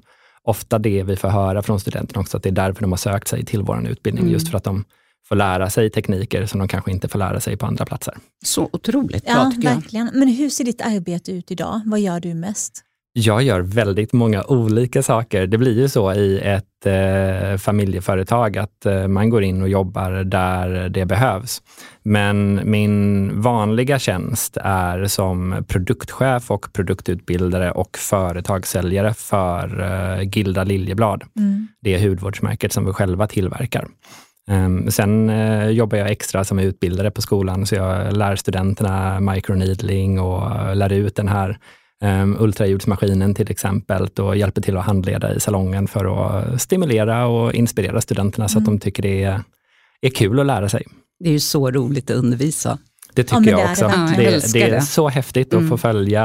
[0.47, 3.29] ofta det vi får höra från studenterna också, att det är därför de har sökt
[3.29, 4.33] sig till vår utbildning, mm.
[4.33, 4.85] just för att de
[5.29, 8.15] får lära sig tekniker som de kanske inte får lära sig på andra platser.
[8.45, 9.75] Så otroligt bra ja, tycker jag.
[9.75, 10.11] Verkligen.
[10.15, 11.81] Men hur ser ditt arbete ut idag?
[11.85, 12.83] Vad gör du mest?
[13.13, 15.47] Jag gör väldigt många olika saker.
[15.47, 20.11] Det blir ju så i ett eh, familjeföretag att eh, man går in och jobbar
[20.11, 21.63] där det behövs.
[22.09, 31.25] Men min vanliga tjänst är som produktchef och produktutbildare och företagssäljare för eh, Gilda Liljeblad.
[31.39, 31.69] Mm.
[31.81, 33.87] Det hudvårdsmärket som vi själva tillverkar.
[34.51, 40.21] Um, sen uh, jobbar jag extra som utbildare på skolan, så jag lär studenterna microneedling
[40.21, 41.59] och lär ut den här
[42.05, 47.55] um, ultraljudsmaskinen till exempel och hjälper till att handleda i salongen för att stimulera och
[47.55, 48.49] inspirera studenterna mm.
[48.49, 48.79] så att mm.
[48.79, 49.41] de tycker det är,
[50.01, 50.87] är kul att lära sig.
[51.19, 52.79] Det är ju så roligt att undervisa.
[53.15, 53.89] Det tycker ja, jag också.
[54.17, 55.65] Det, det, det, det är så häftigt mm.
[55.65, 55.95] att få mm.
[55.95, 56.25] följa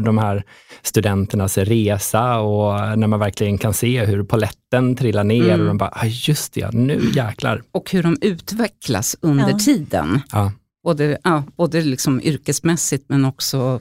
[0.00, 0.44] de här
[0.82, 5.60] studenternas resa och när man verkligen kan se hur poletten trillar ner mm.
[5.60, 7.62] och de bara, ah, just det, nu jäklar.
[7.72, 9.58] Och hur de utvecklas under ja.
[9.58, 10.20] tiden.
[10.32, 10.52] Ja.
[10.84, 13.80] Både, ja, både liksom yrkesmässigt men också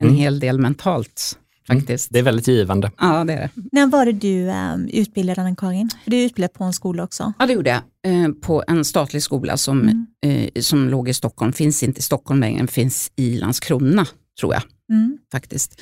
[0.00, 0.14] en mm.
[0.18, 1.38] hel del mentalt.
[1.68, 1.80] Mm.
[1.80, 2.08] Faktiskt.
[2.12, 2.90] Det är väldigt givande.
[2.98, 3.50] Ja, det är det.
[3.72, 5.90] När var det du um, utbildade Anna-Karin?
[6.06, 7.32] Du är utbildad på en skola också?
[7.38, 7.80] Ja, det gjorde jag.
[8.12, 10.06] Eh, på en statlig skola som, mm.
[10.26, 11.52] eh, som låg i Stockholm.
[11.52, 14.06] Finns inte i Stockholm längre, finns i Landskrona,
[14.40, 14.62] tror jag.
[14.92, 15.18] Mm.
[15.32, 15.80] Faktiskt.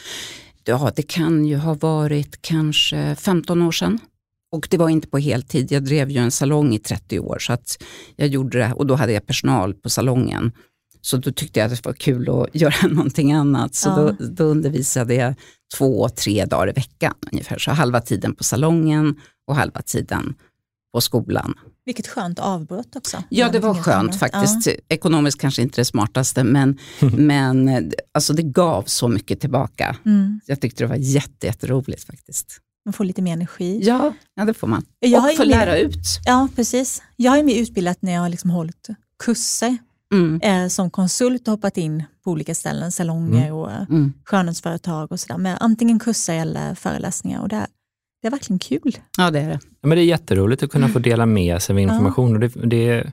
[0.64, 3.98] Ja, det kan ju ha varit kanske 15 år sedan.
[4.52, 5.72] Och det var inte på heltid.
[5.72, 7.82] Jag drev ju en salong i 30 år, så att
[8.16, 10.52] jag gjorde det, och då hade jag personal på salongen.
[11.00, 13.74] Så då tyckte jag att det var kul att göra någonting annat.
[13.74, 13.96] Så ja.
[13.96, 15.34] då, då undervisade jag
[15.76, 17.58] två, tre dagar i veckan ungefär.
[17.58, 20.34] Så halva tiden på salongen och halva tiden
[20.92, 21.54] på skolan.
[21.84, 23.22] Vilket skönt avbrott också.
[23.28, 24.66] Ja, det var skönt faktiskt.
[24.66, 24.72] Ja.
[24.88, 26.78] Ekonomiskt kanske inte det smartaste, men,
[27.16, 29.96] men alltså det gav så mycket tillbaka.
[30.06, 30.40] Mm.
[30.46, 32.60] Jag tyckte det var jätte, jätteroligt faktiskt.
[32.84, 33.80] Man får lite mer energi.
[33.82, 34.84] Ja, ja det får man.
[35.00, 36.20] Jag och få lära ut.
[36.24, 37.02] Ja, precis.
[37.16, 38.88] Jag är mer utbildad när jag har liksom hållit
[39.24, 39.78] kurser
[40.14, 40.40] mm.
[40.40, 43.54] eh, som konsult och hoppat in på olika ställen, salonger mm.
[43.54, 44.12] och mm.
[44.24, 47.40] skönhetsföretag och sådär, med antingen kurser eller föreläsningar.
[47.40, 47.66] Och det, är,
[48.22, 48.98] det är verkligen kul.
[49.18, 49.60] Ja, det är det.
[49.62, 52.34] Ja, men det är jätteroligt att kunna få dela med sig av information.
[52.34, 53.12] Och det, det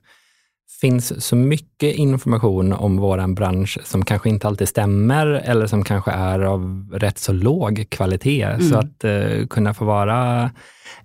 [0.81, 6.11] finns så mycket information om vår bransch som kanske inte alltid stämmer eller som kanske
[6.11, 8.43] är av rätt så låg kvalitet.
[8.43, 8.61] Mm.
[8.61, 10.51] Så att uh, kunna få vara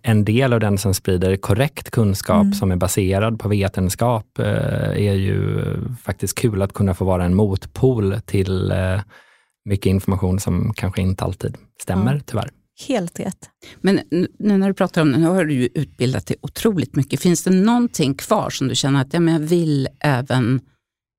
[0.03, 2.53] en del av den som sprider korrekt kunskap mm.
[2.53, 4.47] som är baserad på vetenskap uh,
[4.91, 5.63] är ju
[6.03, 9.01] faktiskt kul att kunna få vara en motpol till uh,
[9.65, 12.21] mycket information som kanske inte alltid stämmer, ja.
[12.27, 12.51] tyvärr.
[12.89, 13.51] Helt rätt.
[13.81, 17.21] Men nu när du pratar om det, nu har du ju utbildat dig otroligt mycket.
[17.21, 20.61] Finns det någonting kvar som du känner att ja, men jag vill även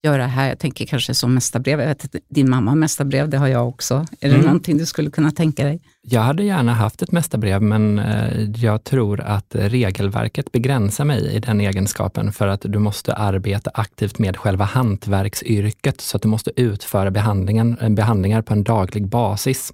[0.06, 0.50] göra här?
[0.50, 1.80] Jag tänker kanske som mästarbrev.
[1.80, 4.06] Jag vet att din mamma har mästarbrev, det har jag också.
[4.20, 4.46] Är det mm.
[4.46, 5.82] någonting du skulle kunna tänka dig?
[6.02, 11.40] Jag hade gärna haft ett mästarbrev, men eh, jag tror att regelverket begränsar mig i
[11.40, 16.62] den egenskapen för att du måste arbeta aktivt med själva hantverksyrket, så att du måste
[16.62, 19.74] utföra behandlingen, behandlingar på en daglig basis.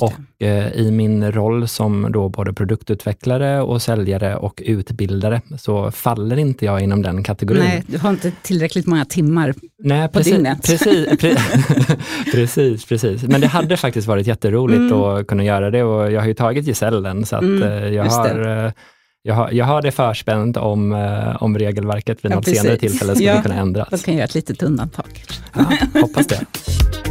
[0.00, 6.36] Och eh, i min roll som då både produktutvecklare och säljare och utbildare så faller
[6.36, 7.62] inte jag inom den kategorin.
[7.62, 10.66] Nej, du har inte tillräckligt många timmar Nej, på precis, dygnet.
[10.66, 11.36] Precis, pre
[12.32, 13.22] precis, precis.
[13.22, 15.02] Men det hade faktiskt varit jätteroligt mm.
[15.02, 18.04] att kunna göra det och jag har ju tagit gesällen så att mm, eh, jag
[18.04, 18.72] har eh,
[19.22, 22.60] jag har, jag har det förspänt om, eh, om regelverket vid ja, något precis.
[22.60, 23.88] senare tillfälle skulle ja, kunna ändras.
[23.90, 25.24] Då kan jag göra ett litet undantag.
[25.54, 25.64] Ja,
[26.00, 26.46] hoppas det.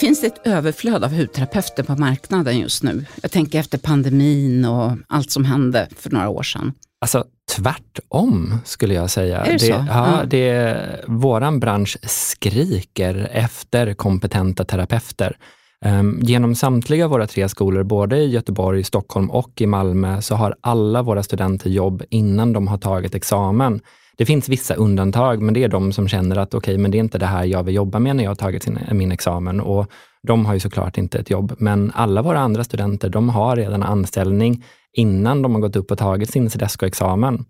[0.00, 3.04] Finns det ett överflöd av hudterapeuter på marknaden just nu?
[3.22, 6.72] Jag tänker efter pandemin och allt som hände för några år sedan.
[7.00, 7.24] Alltså
[7.56, 9.40] tvärtom skulle jag säga.
[9.40, 9.72] Är det, det så?
[9.72, 10.24] Ja, ja.
[10.24, 15.36] Det, våran bransch skriker efter kompetenta terapeuter.
[15.84, 20.56] Um, genom samtliga våra tre skolor, både i Göteborg, Stockholm och i Malmö, så har
[20.60, 23.80] alla våra studenter jobb innan de har tagit examen.
[24.18, 26.98] Det finns vissa undantag, men det är de som känner att okej, okay, men det
[26.98, 29.60] är inte det här jag vill jobba med när jag har tagit sin, min examen.
[29.60, 29.90] Och
[30.22, 33.82] de har ju såklart inte ett jobb, men alla våra andra studenter, de har redan
[33.82, 37.44] anställning innan de har gått upp och tagit sin Cedesco-examen.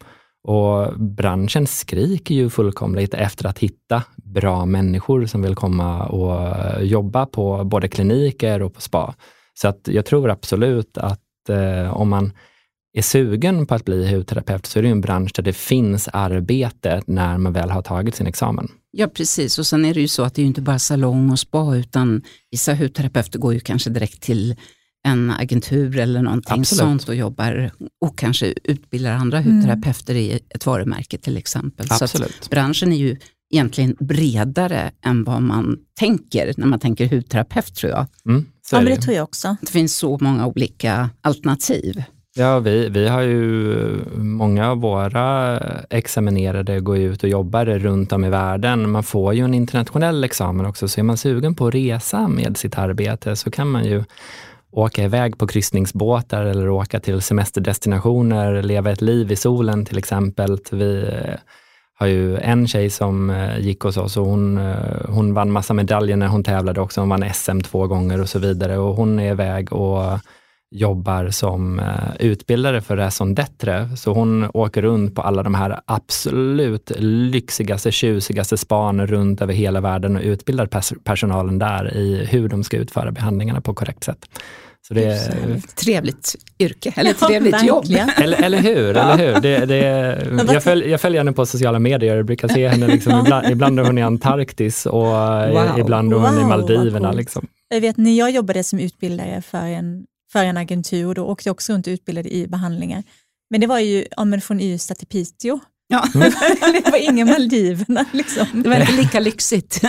[0.48, 7.26] Och branschen skriker ju fullkomligt efter att hitta bra människor som vill komma och jobba
[7.26, 9.14] på både kliniker och på spa.
[9.55, 12.33] Så att jag tror absolut att eh, om man
[12.99, 17.03] är sugen på att bli hudterapeut så är det en bransch där det finns arbete
[17.07, 18.69] när man väl har tagit sin examen.
[18.91, 21.39] Ja precis och sen är det ju så att det är inte bara salong och
[21.39, 24.57] spa utan vissa hudterapeuter går ju kanske direkt till
[25.07, 26.81] en agentur eller någonting Absolut.
[26.81, 29.57] sånt och jobbar och kanske utbildar andra mm.
[29.57, 31.87] hudterapeuter i ett varumärke till exempel.
[31.91, 32.39] Absolut.
[32.41, 33.17] Så branschen är ju
[33.51, 38.07] egentligen bredare än vad man tänker när man tänker hudterapeut tror jag.
[38.29, 39.57] Mm, ja, men det tror jag också.
[39.61, 42.03] Det finns så många olika alternativ.
[42.38, 43.77] Ja, vi, vi har ju
[44.16, 45.59] många av våra
[45.90, 48.90] examinerade går ut och jobbar runt om i världen.
[48.90, 52.57] Man får ju en internationell examen också, så är man sugen på att resa med
[52.57, 54.05] sitt arbete så kan man ju
[54.70, 60.59] åka iväg på kryssningsbåtar eller åka till semesterdestinationer, leva ett liv i solen till exempel.
[60.72, 61.35] Vi eh,
[61.99, 64.77] har ju en tjej som eh, gick hos oss och hon, eh,
[65.09, 67.01] hon vann massa medaljer när hon tävlade också.
[67.01, 70.18] Hon vann SM två gånger och så vidare och hon är iväg och
[70.70, 73.96] jobbar som eh, utbildare för Raison d'être.
[73.96, 79.81] Så hon åker runt på alla de här absolut lyxigaste, tjusigaste span runt över hela
[79.81, 84.26] världen och utbildar pers personalen där i hur de ska utföra behandlingarna på korrekt sätt.
[84.88, 87.85] Så det är, trevligt yrke, eller trevligt ja, jobb.
[88.16, 88.94] Eller, eller hur?
[88.94, 89.12] Ja.
[89.12, 89.40] Eller hur?
[89.40, 93.20] Det, det, jag, följ, jag följer henne på sociala medier, jag brukar se henne liksom,
[93.20, 95.79] ibland, ibland är hon i Antarktis och wow.
[95.79, 97.12] ibland är hon wow, i Maldiverna.
[97.12, 97.46] Liksom.
[97.68, 101.49] Jag vet när jag jobbade som utbildare för en för en agentur och då åkte
[101.49, 103.03] jag också runt och utbildade i behandlingar.
[103.51, 105.59] Men det var ju ja, men från Ystad till Piteå.
[105.89, 106.09] Ja.
[106.85, 108.05] det var inga Maldiverna.
[108.12, 108.47] Liksom.
[108.62, 109.81] Det var inte lika lyxigt.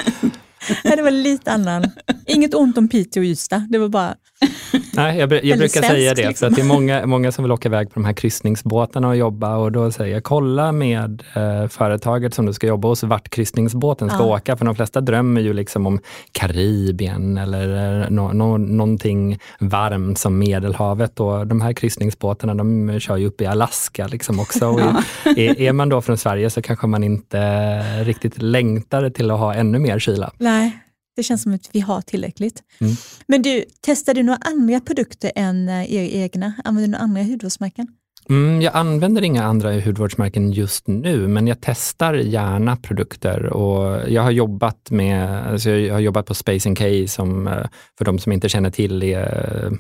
[0.84, 1.92] Nej, det var lite annan.
[2.26, 4.16] Inget ont om Piteå och Ystad, det var bara
[4.94, 6.36] Nej, jag, jag brukar säga det, liksom.
[6.36, 9.18] för att det är många, många som vill åka iväg på de här kryssningsbåtarna och
[9.18, 13.30] jobba och då säger jag, kolla med eh, företaget som du ska jobba hos, vart
[13.30, 14.36] kryssningsbåten ska ja.
[14.36, 16.00] åka, för de flesta drömmer ju liksom om
[16.32, 23.18] Karibien eller eh, no, no, någonting varmt som Medelhavet och de här kryssningsbåtarna de kör
[23.18, 24.58] ju upp i Alaska liksom också.
[24.78, 25.04] Ja.
[25.38, 29.54] Är, är, man då från Sverige så kanske man inte riktigt längtar till att ha
[29.54, 30.32] ännu mer kyla.
[30.38, 30.87] Nej.
[31.18, 32.64] Det känns som att vi har tillräckligt.
[32.82, 32.94] Mm.
[33.28, 36.54] Men du, testar du några andra produkter än eh, er egna?
[36.64, 37.88] Använder du några andra hudvårdsmärken?
[38.30, 44.22] Mm, jag använder inga andra hudvårdsmärken just nu, men jag testar gärna produkter och jag
[44.22, 47.66] har jobbat med, alltså jag har jobbat på Space NK som, eh,
[47.98, 49.72] för de som inte känner till, är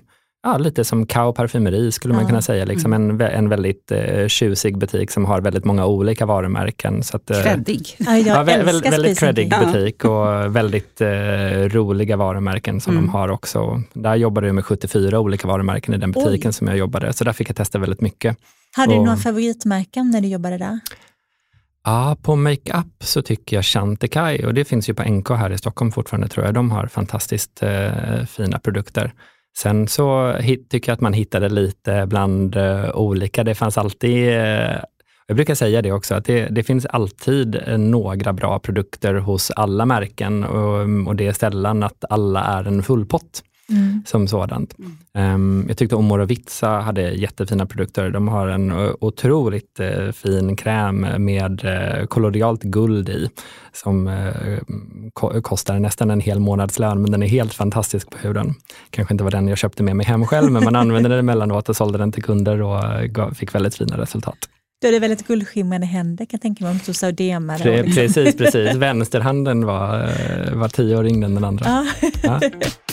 [0.48, 2.66] ja, lite som Kao parfymeri skulle man kunna säga.
[2.66, 3.22] Liksom mm.
[3.22, 7.04] en, en väldigt eh, tjusig butik som har väldigt många olika varumärken.
[7.04, 7.96] Så att, eh, creddig.
[7.98, 11.08] Ja, ja, väldigt, väldigt creddig butik och väldigt eh,
[11.72, 13.06] roliga varumärken som mm.
[13.06, 13.82] de har också.
[13.94, 16.54] Där jobbade jag med 74 olika varumärken i den butiken Oj.
[16.54, 18.38] som jag jobbade, så där fick jag testa väldigt mycket.
[18.76, 20.80] Hade och, du några favoritmärken när du jobbade där?
[21.84, 25.58] Ja, på makeup så tycker jag Chantekai och det finns ju på NK här i
[25.58, 26.54] Stockholm fortfarande tror jag.
[26.54, 29.14] De har fantastiskt eh, fina produkter.
[29.58, 30.36] Sen så
[30.70, 33.44] tycker jag att man hittade lite bland eh, olika.
[33.44, 34.76] Det fanns alltid, eh,
[35.28, 39.52] jag brukar säga det också, att det, det finns alltid eh, några bra produkter hos
[39.52, 44.04] alla märken och, och det är sällan att alla är en full pott mm.
[44.06, 44.76] som sådant.
[44.80, 45.36] Mm.
[45.36, 48.10] Um, jag tyckte Omorovitsa hade jättefina produkter.
[48.10, 53.30] De har en otroligt uh, fin kräm med uh, kollodialt guld i,
[53.74, 54.60] som uh,
[55.14, 58.54] ko kostar nästan en hel månadslön, men den är helt fantastisk på huden.
[58.90, 61.70] Kanske inte var den jag köpte med mig hem själv, men man använde den emellanåt
[61.70, 64.38] och sålde den till kunder och fick väldigt fina resultat.
[64.82, 67.64] Du hade väldigt guldskimrande händer kan jag tänka mig, om du stod och demade.
[67.64, 67.84] Pre.
[67.84, 68.76] Precis, precis.
[68.76, 70.10] Vänsterhanden var,
[70.56, 71.66] var tio år yngre än den andra.
[71.66, 71.86] Ja.
[72.24, 72.40] Ja.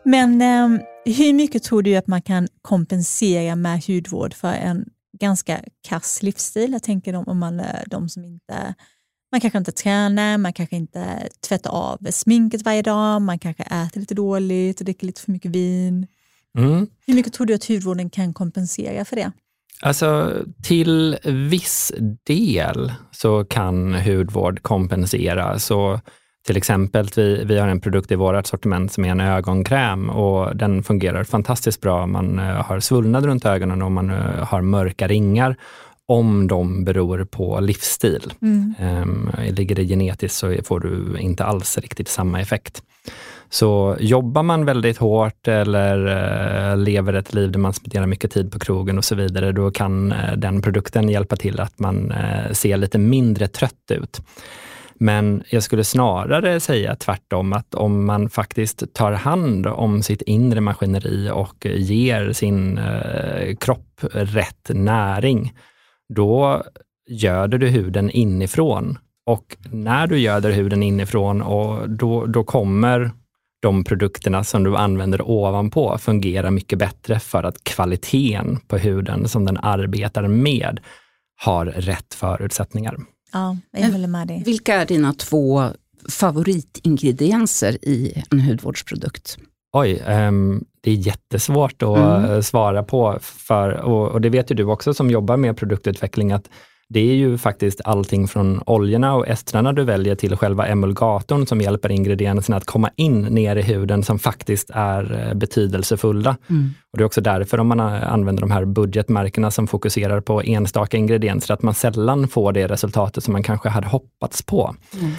[0.08, 4.86] Men eh, hur mycket tror du att man kan kompensera med hudvård för en
[5.20, 6.72] ganska kass livsstil?
[6.72, 8.76] Jag tänker om, om man de som inte
[9.32, 14.00] man kanske inte tränar, man kanske inte tvättar av sminket varje dag, man kanske äter
[14.00, 16.08] lite dåligt och dricker lite för mycket vin.
[16.58, 16.88] Mm.
[17.08, 19.32] Hur mycket tror du att hudvården kan kompensera för det?
[19.82, 21.92] Alltså till viss
[22.24, 25.60] del så kan hudvård kompensera.
[25.60, 26.00] Så
[26.48, 30.56] till exempel, vi, vi har en produkt i vårt sortiment som är en ögonkräm och
[30.56, 32.08] den fungerar fantastiskt bra.
[32.08, 35.56] Man eh, har svullnad runt ögonen och man eh, har mörka ringar
[36.06, 38.34] om de beror på livsstil.
[38.42, 38.74] Mm.
[38.82, 42.84] Um, ligger det genetiskt så får du inte alls riktigt samma effekt.
[43.50, 48.52] Så jobbar man väldigt hårt eller uh, lever ett liv där man spenderar mycket tid
[48.52, 52.52] på krogen och så vidare, då kan uh, den produkten hjälpa till att man uh,
[52.52, 54.22] ser lite mindre trött ut.
[55.00, 60.62] Men jag skulle snarare säga tvärtom, att om man faktiskt tar hand om sitt inre
[60.62, 65.54] maskineri och ger sin eh, kropp rätt näring,
[66.14, 66.64] då
[67.10, 68.98] göder du huden inifrån.
[69.26, 73.12] Och när du göder huden inifrån, och då, då kommer
[73.62, 79.46] de produkterna som du använder ovanpå fungera mycket bättre för att kvaliteten på huden som
[79.46, 80.80] den arbetar med
[81.36, 82.98] har rätt förutsättningar.
[83.34, 84.44] Ja, jag håller med dig.
[84.46, 85.64] Vilka är dina två
[86.10, 89.38] favoritingredienser i en hudvårdsprodukt?
[89.74, 92.44] Oj, um, det är jättesvårt att mm.
[92.44, 96.50] svara på, för, och, och, det vet ju du också som jobbar med produktutveckling, att
[96.90, 101.62] det är ju faktiskt allting från oljorna och estrarna du väljer till själva emulgatorn som
[101.62, 106.38] hjälper ingredienserna att komma in ner i huden som faktiskt är eh, betydelsefulla.
[106.50, 106.70] Mm.
[106.92, 110.98] Och Det är också därför om man använder de här budgetmärkena som fokuserar på enstaka
[110.98, 114.76] ingredienser, att man sällan får det resultatet som man kanske hade hoppats på.
[115.00, 115.12] Mm.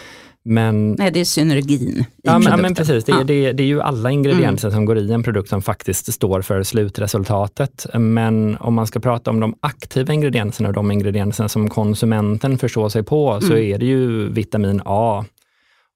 [0.45, 3.05] Men, Nej, det är synergin ja, men, men, precis.
[3.05, 3.25] Det, ja.
[3.25, 4.77] det, det, är ju alla ingredienser mm.
[4.77, 7.87] som går i en produkt som faktiskt står för slutresultatet.
[7.95, 12.89] Men om man ska prata om de aktiva ingredienserna och de ingredienserna som konsumenten förstår
[12.89, 13.43] sig på, mm.
[13.43, 15.25] så är det ju vitamin A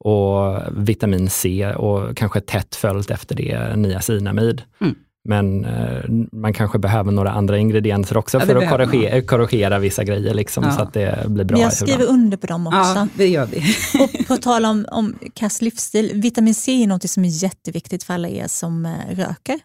[0.05, 4.63] och vitamin C och kanske tätt följt efter det niacinamid.
[4.81, 4.95] Mm.
[5.25, 10.05] Men eh, man kanske behöver några andra ingredienser också ja, för att korrigera, korrigera, vissa
[10.05, 10.73] grejer liksom, ja.
[10.73, 11.59] så att det blir bra.
[11.59, 12.79] Jag skriver under på dem också.
[12.79, 13.63] Ja, det gör vi.
[14.03, 18.15] och på tal om, om kass livsstil, vitamin C är något som är jätteviktigt för
[18.15, 19.61] alla er som eh, röker.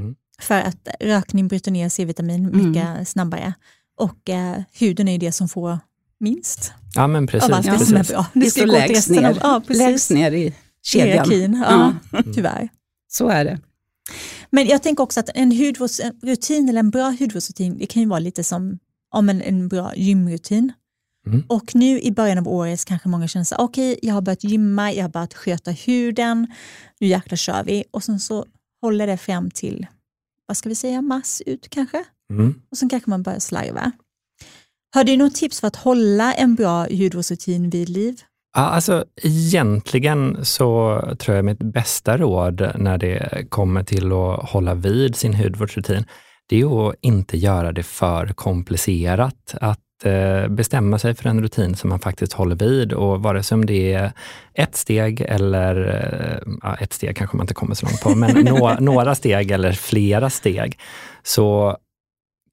[0.00, 0.14] Mm.
[0.40, 3.04] För att rökning bryter ner C-vitamin mycket mm.
[3.04, 3.54] snabbare.
[3.98, 5.78] Och eh, huden är det som får
[6.20, 6.72] minst.
[6.94, 7.50] Ja men precis.
[7.50, 8.26] Av allt det som är bra.
[8.34, 11.08] Det, ska gå lägst ner, av, ja, lägst ner i kedjan.
[11.08, 12.22] Hierarkin, ja, ja.
[12.34, 12.68] tyvärr.
[13.08, 13.58] Så är det.
[14.50, 18.20] Men jag tänker också att en hudvårdsrutin eller en bra hudvårdsrutin, det kan ju vara
[18.20, 18.78] lite som
[19.14, 20.72] om en, en bra gymrutin.
[21.26, 21.44] Mm.
[21.48, 24.44] Och nu i början av året kanske många känner att okej, okay, jag har börjat
[24.44, 26.46] gymma, jag har börjat sköta huden,
[27.00, 27.84] nu jäklar kör vi.
[27.90, 28.46] Och sen så
[28.80, 29.86] håller det fram till,
[30.46, 32.04] vad ska vi säga, mars ut kanske.
[32.30, 32.62] Mm.
[32.70, 33.92] Och sen kanske man börjar slarva.
[34.94, 38.22] Har du något tips för att hålla en bra hudvårdsrutin vid liv?
[38.58, 44.74] Ja, alltså, egentligen så tror jag mitt bästa råd när det kommer till att hålla
[44.74, 46.04] vid sin hudvårdsrutin,
[46.48, 49.54] det är att inte göra det för komplicerat.
[49.60, 53.54] Att eh, bestämma sig för en rutin som man faktiskt håller vid och vare sig
[53.54, 54.12] om det är
[54.54, 58.44] ett steg eller, eh, ja, ett steg kanske man inte kommer så långt på, men
[58.44, 60.78] no, några steg eller flera steg,
[61.22, 61.76] så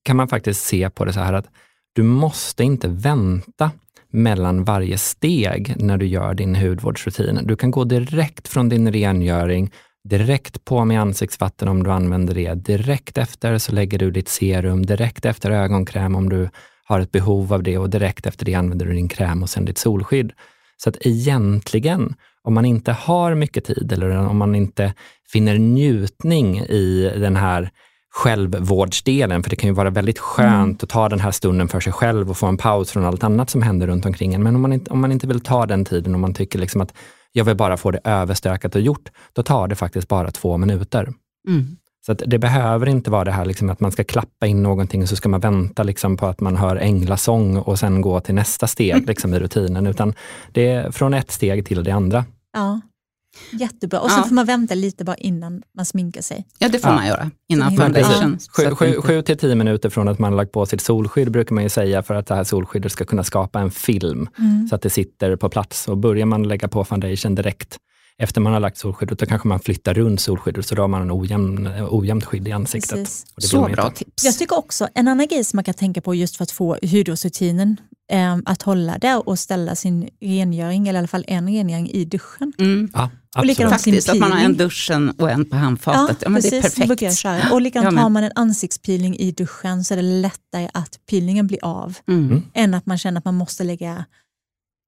[0.03, 1.47] kan man faktiskt se på det så här att
[1.95, 3.71] du måste inte vänta
[4.15, 7.39] mellan varje steg när du gör din hudvårdsrutin.
[7.43, 9.71] Du kan gå direkt från din rengöring,
[10.09, 12.53] direkt på med ansiktsvatten om du använder det.
[12.53, 16.49] Direkt efter så lägger du ditt serum, direkt efter ögonkräm om du
[16.87, 19.65] har ett behov av det och direkt efter det använder du din kräm och sen
[19.65, 20.31] ditt solskydd.
[20.77, 22.13] Så att egentligen,
[22.43, 24.93] om man inte har mycket tid eller om man inte
[25.31, 27.71] finner njutning i den här
[28.15, 30.77] självvårdsdelen, för det kan ju vara väldigt skönt mm.
[30.81, 33.49] att ta den här stunden för sig själv och få en paus från allt annat
[33.49, 34.43] som händer runt omkring en.
[34.43, 36.81] Men om man inte, om man inte vill ta den tiden, om man tycker liksom
[36.81, 36.93] att
[37.31, 41.13] jag vill bara få det överstökat och gjort, då tar det faktiskt bara två minuter.
[41.47, 41.77] Mm.
[42.05, 45.09] Så det behöver inte vara det här liksom att man ska klappa in någonting och
[45.09, 48.67] så ska man vänta liksom på att man hör änglasång och sen gå till nästa
[48.67, 50.13] steg liksom i rutinen, utan
[50.51, 52.25] det är från ett steg till det andra.
[52.53, 52.81] Ja.
[53.51, 53.99] Jättebra.
[53.99, 56.45] Och sen får man vänta lite bara innan man sminkar sig.
[56.59, 56.95] Ja, det får ja.
[56.95, 58.39] man göra innan foundation.
[58.57, 61.63] Sju, sju, sju, till tio minuter från att man lagt på sitt solskydd brukar man
[61.63, 64.67] ju säga för att det här solskyddet ska kunna skapa en film mm.
[64.67, 65.87] så att det sitter på plats.
[65.87, 67.77] Och börjar man lägga på foundation direkt
[68.17, 71.01] efter man har lagt solskyddet, då kanske man flyttar runt solskyddet så då har man
[71.01, 73.09] en ojämn, ojämnt skydd i ansiktet.
[73.37, 74.25] Så bra tips.
[74.25, 76.77] Jag tycker också, en annan grej som man kan tänka på just för att få
[76.81, 77.77] hudvårdsrutinen
[78.11, 82.05] eh, att hålla där och ställa sin rengöring, eller i alla fall en rengöring i
[82.05, 82.53] duschen.
[82.57, 82.89] Mm.
[82.93, 86.17] Ja, och Faktiskt, att man har en duschen och en på handfatet.
[86.19, 87.23] Ja, ja men precis, det är perfekt.
[87.23, 88.03] Jag och likadant ja, men...
[88.03, 92.41] har man en ansiktspeeling i duschen så är det lättare att peelingen blir av, mm.
[92.53, 94.05] än att man känner att man måste lägga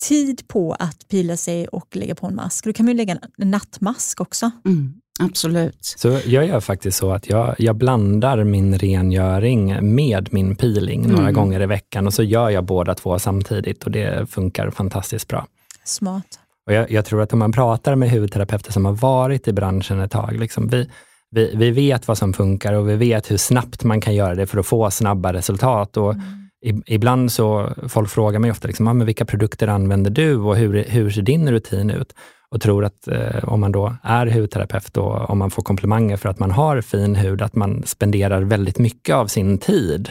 [0.04, 2.66] tid på att pila sig och lägga på en mask.
[2.66, 4.52] Då kan man ju lägga en nattmask också.
[4.66, 5.86] Mm, absolut.
[5.98, 11.16] Så jag gör faktiskt så att jag, jag blandar min rengöring med min peeling mm.
[11.16, 15.28] några gånger i veckan och så gör jag båda två samtidigt och det funkar fantastiskt
[15.28, 15.48] bra.
[15.84, 16.40] Smart.
[16.68, 20.00] Och jag, jag tror att om man pratar med hudterapeuter som har varit i branschen
[20.00, 20.90] ett tag, liksom vi,
[21.32, 24.48] vi, vi vet vad som funkar och vi vet hur snabbt man kan göra det
[24.48, 25.98] för att få snabba resultat.
[25.98, 26.48] Och mm
[26.86, 30.84] ibland så, folk frågar mig ofta, liksom, ah, men vilka produkter använder du och hur,
[30.84, 32.14] hur ser din rutin ut?
[32.50, 36.30] Och tror att eh, om man då är hudterapeut och om man får komplimanger för
[36.30, 40.10] att man har fin hud, att man spenderar väldigt mycket av sin tid.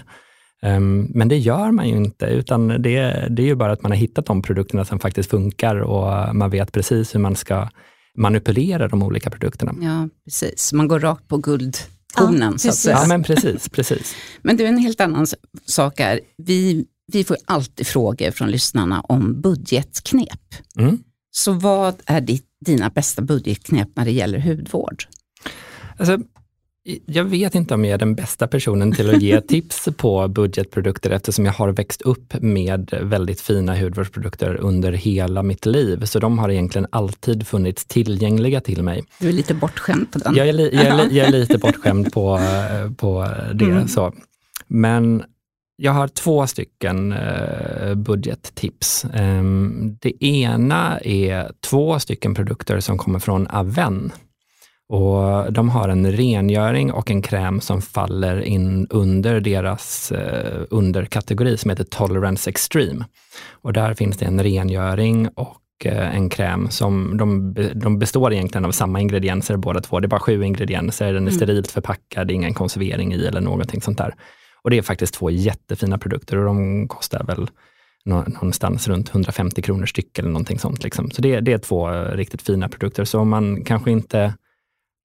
[0.62, 3.90] Um, men det gör man ju inte, utan det, det är ju bara att man
[3.92, 7.68] har hittat de produkterna som faktiskt funkar och man vet precis hur man ska
[8.18, 9.74] manipulera de olika produkterna.
[9.80, 10.72] Ja, precis.
[10.72, 11.76] Man går rakt på guld
[12.16, 12.52] konen.
[12.52, 12.98] Ja, så att säga.
[13.00, 14.14] ja men precis, precis.
[14.42, 15.26] Men du, en helt annan
[15.66, 20.54] sak är, vi, vi får alltid frågor från lyssnarna om budgetknep.
[20.78, 20.98] Mm.
[21.30, 25.04] Så vad är ditt, dina bästa budgetknep när det gäller hudvård?
[25.96, 26.18] Alltså,
[27.06, 31.10] jag vet inte om jag är den bästa personen till att ge tips på budgetprodukter
[31.10, 36.04] eftersom jag har växt upp med väldigt fina hudvårdsprodukter under hela mitt liv.
[36.04, 39.04] Så de har egentligen alltid funnits tillgängliga till mig.
[39.18, 40.34] Du är lite bortskämd på den.
[40.34, 42.40] Jag är, li, jag är, jag är lite bortskämd på,
[42.96, 43.64] på det.
[43.64, 43.88] Mm.
[43.88, 44.12] Så.
[44.66, 45.22] Men
[45.76, 49.06] jag har två stycken uh, budgettips.
[49.14, 54.12] Um, det ena är två stycken produkter som kommer från Aven.
[54.88, 61.56] Och de har en rengöring och en kräm som faller in under deras eh, underkategori
[61.56, 63.04] som heter Tolerance Extreme.
[63.50, 68.64] Och där finns det en rengöring och eh, en kräm som de, de består egentligen
[68.64, 70.00] av samma ingredienser båda två.
[70.00, 71.32] Det är bara sju ingredienser, den är mm.
[71.32, 74.14] sterilt förpackad, ingen konservering i eller någonting sånt där.
[74.62, 77.48] Och det är faktiskt två jättefina produkter och de kostar väl
[78.04, 80.84] någonstans runt 150 kronor styck eller någonting sånt.
[80.84, 81.10] Liksom.
[81.10, 83.04] Så det, det är två riktigt fina produkter.
[83.04, 84.34] Så om man kanske inte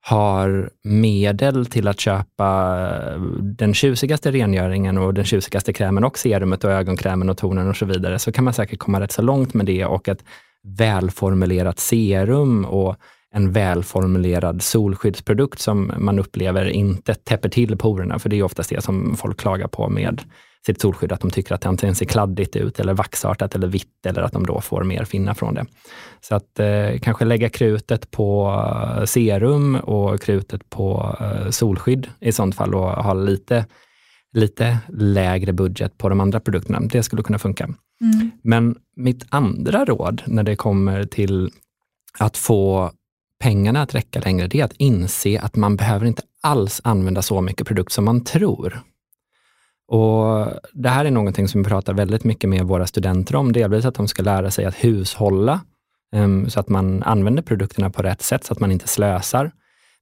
[0.02, 6.64] har medel till att köpa eh, den tjusigaste rengöringen och den tjusigaste krämen och serumet
[6.64, 9.54] och ögonkrämen och tonen och så vidare, så kan man säkert komma rätt så långt
[9.54, 10.24] med det och ett
[10.64, 12.96] välformulerat serum och
[13.34, 18.84] en välformulerad solskyddsprodukt som man upplever inte täpper till porerna, för det är oftast det
[18.84, 20.22] som folk klagar på med
[20.66, 24.06] sitt solskydd, att de tycker att det antingen ser kladdigt ut eller vaxartat eller vitt
[24.06, 25.66] eller att de då får mer finna från det.
[26.22, 28.48] Så att eh, kanske lägga krutet på
[28.98, 33.66] eh, serum och krutet på eh, solskydd i sånt fall och ha lite,
[34.34, 36.80] lite lägre budget på de andra produkterna.
[36.80, 37.64] Det skulle kunna funka.
[37.64, 38.32] Mm.
[38.44, 41.52] Men mitt andra råd när det kommer till
[42.20, 42.92] att få
[43.42, 47.42] pengarna att räcka längre, det är att inse att man behöver inte alls använda så
[47.42, 48.82] mycket produkt som man tror.
[49.88, 53.52] Och Det här är någonting som vi pratar väldigt mycket med våra studenter om.
[53.52, 55.62] Delvis att de ska lära sig att hushålla,
[56.16, 59.52] um, så att man använder produkterna på rätt sätt, så att man inte slösar.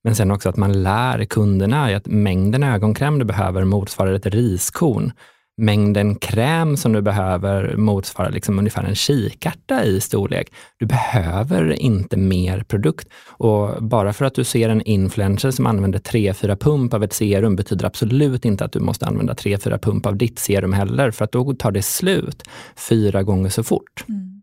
[0.03, 5.11] Men sen också att man lär kunderna att mängden ögonkräm du behöver motsvarar ett riskorn
[5.59, 10.47] mängden kräm som du behöver motsvarar liksom ungefär en kikärta i storlek.
[10.77, 13.07] Du behöver inte mer produkt.
[13.27, 17.55] Och bara för att du ser en influencer som använder 3-4 pump av ett serum
[17.55, 21.31] betyder absolut inte att du måste använda 3-4 pump av ditt serum heller, för att
[21.31, 22.43] då tar det slut
[22.89, 24.05] fyra gånger så fort.
[24.09, 24.38] Mm.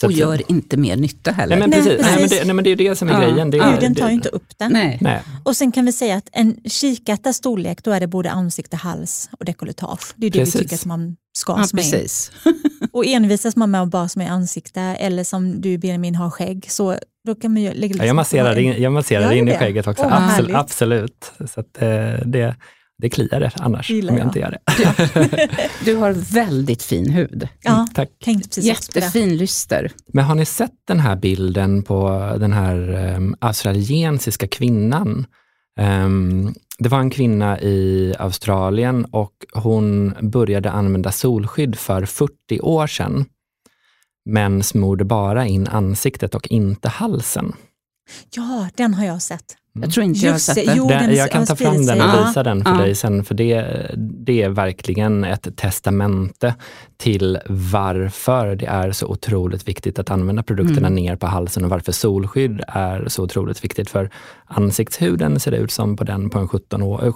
[0.00, 1.56] Så och gör inte mer nytta heller.
[1.56, 2.00] Nej, men precis.
[2.00, 3.20] Nej, Nej, men det, nej, men det är det som är ja.
[3.20, 3.50] grejen.
[3.50, 4.72] Det, Huden tar ju inte upp den.
[4.72, 4.98] Nej.
[5.00, 5.22] Nej.
[5.44, 9.30] Och sen kan vi säga att en kikärtas storlek, då är det både ansikte, hals
[9.38, 10.14] och dekolletage.
[10.16, 10.54] Det är det precis.
[10.54, 12.32] vi tycker att man ska ja, smörja precis.
[12.92, 16.98] Och envisas man med att bara smörja ansikte, eller som du Benjamin har skägg, så
[17.26, 20.02] då kan man ju lägga ja, Jag masserar, in, jag masserar in i skägget också,
[20.02, 20.56] oh, absolut.
[20.56, 21.32] absolut.
[21.54, 22.56] Så att, eh, det,
[22.98, 25.48] det kliar det annars Gillar om jag, jag inte gör det.
[25.84, 27.48] du har väldigt fin hud.
[27.62, 28.10] Ja, mm, Tack.
[28.56, 29.92] Jättefin lyster.
[30.12, 32.08] Men har ni sett den här bilden på
[32.40, 35.26] den här um, australiensiska kvinnan?
[35.80, 42.86] Um, det var en kvinna i Australien och hon började använda solskydd för 40 år
[42.86, 43.24] sedan,
[44.24, 47.52] men smorde bara in ansiktet och inte halsen.
[48.30, 49.56] Ja, den har jag sett.
[49.72, 50.76] Jag tror inte jag har sett den.
[50.76, 53.66] Jo, den jag kan ta fram den och visa den för dig sen, för det,
[53.96, 56.54] det är verkligen ett testamente
[56.96, 60.94] till varför det är så otroligt viktigt att använda produkterna mm.
[60.94, 63.90] ner på halsen och varför solskydd är så otroligt viktigt.
[63.90, 64.10] För
[64.46, 67.12] ansiktshuden ser ut som på den på en 17-åring,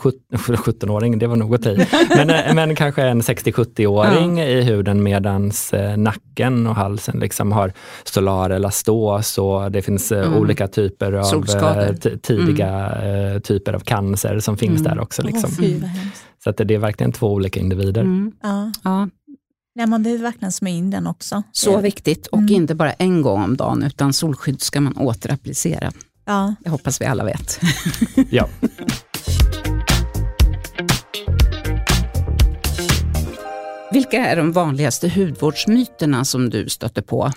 [0.57, 1.64] 17 det var nog att
[2.16, 4.44] men, eh, men kanske en 60-70-åring ja.
[4.44, 7.72] i huden medans eh, nacken och halsen liksom har
[8.05, 10.38] solar elastos och det finns eh, mm.
[10.38, 11.24] olika typer av
[12.47, 13.40] tidiga mm.
[13.40, 14.82] typer av cancer som finns mm.
[14.82, 15.22] där också.
[15.22, 15.51] Liksom.
[15.64, 15.90] Oh,
[16.45, 18.01] så att det är verkligen två olika individer.
[18.01, 18.32] Mm.
[18.43, 18.72] Ja.
[18.84, 19.09] ja.
[19.74, 21.43] Nej, man behöver verkligen smörja in den också.
[21.53, 22.55] Så viktigt och mm.
[22.55, 25.93] inte bara en gång om dagen utan solskydd ska man återapplicera.
[26.24, 26.55] Ja.
[26.61, 27.61] Det hoppas vi alla vet.
[28.30, 28.49] ja.
[33.93, 37.32] Vilka är de vanligaste hudvårdsmyterna som du stöter på?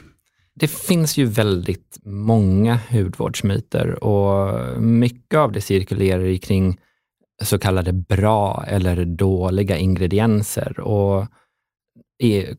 [0.60, 6.78] Det finns ju väldigt många hudvårdsmyter och mycket av det cirkulerar kring
[7.44, 10.80] så kallade bra eller dåliga ingredienser.
[10.80, 11.28] Och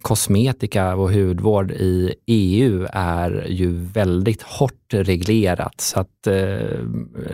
[0.01, 5.81] kosmetika och hudvård i EU är ju väldigt hårt reglerat.
[5.81, 6.81] Så att eh,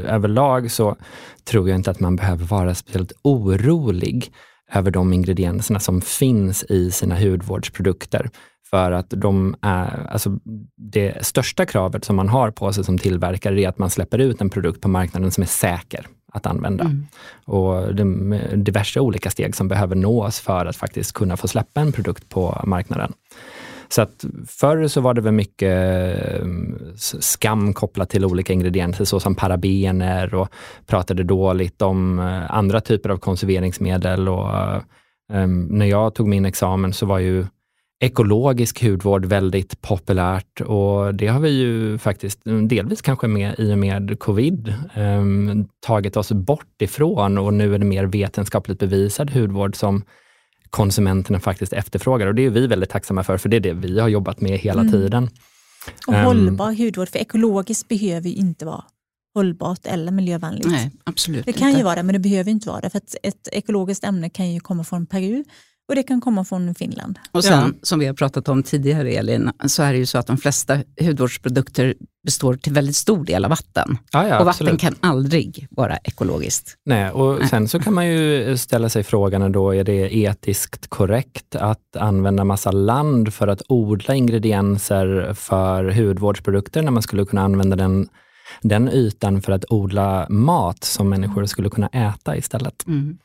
[0.06, 0.96] överlag så
[1.44, 4.32] tror jag inte att man behöver vara speciellt orolig
[4.72, 8.30] över de ingredienserna som finns i sina hudvårdsprodukter.
[8.74, 10.38] För att de är, alltså
[10.76, 14.40] det största kravet som man har på sig som tillverkare är att man släpper ut
[14.40, 16.84] en produkt på marknaden som är säker att använda.
[16.84, 17.06] Mm.
[17.44, 21.80] Och det är diverse olika steg som behöver nås för att faktiskt kunna få släppa
[21.80, 23.12] en produkt på marknaden.
[23.88, 25.78] Så att förr så var det väl mycket
[26.40, 26.46] eh,
[27.20, 30.48] skam kopplat till olika ingredienser såsom parabener och
[30.86, 34.28] pratade dåligt om eh, andra typer av konserveringsmedel.
[34.28, 34.50] Och,
[35.32, 37.46] um, när jag tog min examen så var ju
[38.02, 43.78] ekologisk hudvård väldigt populärt och det har vi ju faktiskt, delvis kanske med, i och
[43.78, 45.22] med covid, eh,
[45.80, 50.04] tagit oss bort ifrån och nu är det mer vetenskapligt bevisad hudvård som
[50.70, 54.00] konsumenterna faktiskt efterfrågar och det är vi väldigt tacksamma för, för det är det vi
[54.00, 54.92] har jobbat med hela mm.
[54.92, 55.28] tiden.
[56.06, 58.84] Och um, hållbar hudvård, för ekologiskt behöver ju inte vara
[59.34, 60.66] hållbart eller miljövänligt.
[60.66, 61.78] Nej, absolut Det kan inte.
[61.78, 62.90] ju vara det, men det behöver inte vara det.
[62.90, 65.44] För ett ekologiskt ämne kan ju komma från Peru
[65.92, 67.18] Och det kan komma från Finland.
[67.32, 67.78] Och sen, ja.
[67.82, 70.78] som vi har pratat om tidigare Elin, så är det ju så att de flesta
[71.00, 73.98] hudvårdsprodukter består till väldigt stor del av vatten.
[74.12, 74.80] Ja, ja, och vatten absolut.
[74.80, 76.76] kan aldrig vara ekologiskt.
[76.84, 77.48] Nej, och Nej.
[77.48, 82.44] sen så kan man ju ställa sig frågan då, är det etiskt korrekt att använda
[82.44, 88.08] massa land för att odla ingredienser för hudvårdsprodukter när man skulle kunna använda den
[88.62, 92.86] den ytan för att odla mat som människor skulle kunna äta istället.
[92.86, 93.18] Mm.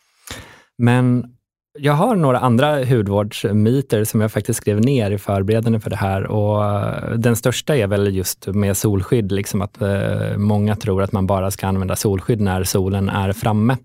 [0.78, 1.36] Men
[1.80, 6.28] jag har några andra hudvårdsmyter som jag faktiskt skrev ner i förberedande för det här.
[6.28, 11.11] Och eh, den största är väl just med solskydd, liksom att eh, många tror att
[11.11, 13.78] man bara ska använda solskydd när solen är framme.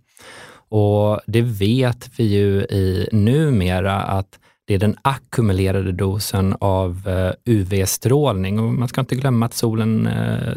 [0.69, 7.53] Och det vet vi ju i numera att det är den ackumulerade dosen av eh,
[7.53, 8.59] UV-strålning.
[8.59, 10.09] Och man ska inte glömma att solen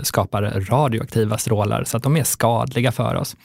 [0.03, 3.35] skapar radioaktiva strålar, så att de är skadliga för oss.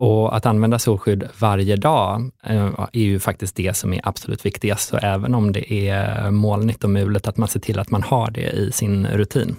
[0.00, 4.88] Och att använda solskydd varje dag eh, är ju faktiskt det som är absolut viktigast.
[4.88, 8.30] Så även om det är molnigt och mulet, att man ser till att man har
[8.30, 9.56] det i sin rutin.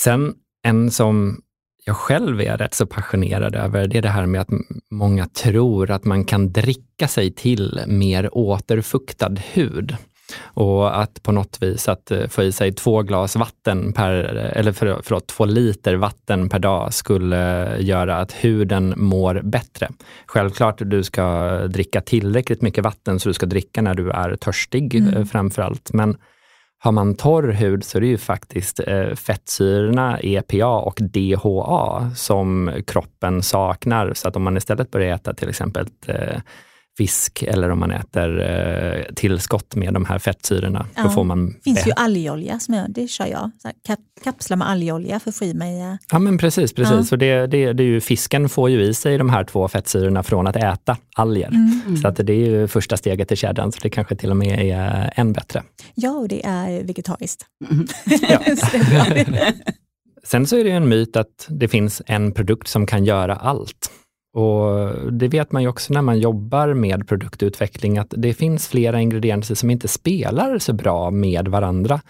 [0.00, 1.40] Sen en som
[1.84, 4.48] jag själv är rätt så passionerad över, det är det här med att
[4.90, 9.96] många tror att man kan dricka sig till mer återfuktad hud.
[10.42, 14.72] Och att på något vis att eh, få i sig två glas vatten per, eller
[14.72, 19.88] för, förlåt, två liter vatten per dag skulle göra att huden mår bättre.
[20.26, 24.94] Självklart du ska dricka tillräckligt mycket vatten så du ska dricka när du är törstig
[24.94, 25.14] mm.
[25.14, 25.92] Eh, framför allt.
[25.92, 26.16] Men
[26.82, 32.72] har man torr hud så är det ju faktiskt eh, fettsyrorna EPA och DHA som
[32.86, 34.14] kroppen saknar.
[34.14, 36.40] Så att om man istället börjar äta till exempel eh,
[37.00, 40.86] fisk eller om man äter eh, tillskott med de här fettsyrorna.
[40.94, 41.02] Ja.
[41.02, 43.50] Då får man det finns ju algolja, som jag, det kör jag.
[43.62, 45.80] Så kap, kapslar med algolja för att få i mig...
[45.80, 45.94] Eh.
[46.10, 46.94] Ja men precis, precis.
[46.94, 47.04] Ja.
[47.04, 50.22] Så det, det, det är ju, fisken får ju i sig de här två fettsyrorna
[50.22, 51.48] från att äta alger.
[51.48, 51.80] Mm.
[51.86, 51.96] Mm.
[51.96, 54.60] Så att det är ju första steget i kedjan, så det kanske till och med
[54.60, 55.62] är än bättre.
[55.94, 57.46] Ja, och det är vegetariskt.
[57.70, 57.86] Mm.
[58.28, 58.40] Ja.
[60.24, 63.90] Sen så är det en myt att det finns en produkt som kan göra allt.
[64.32, 69.00] Och Det vet man ju också när man jobbar med produktutveckling, att det finns flera
[69.00, 72.00] ingredienser som inte spelar så bra med varandra.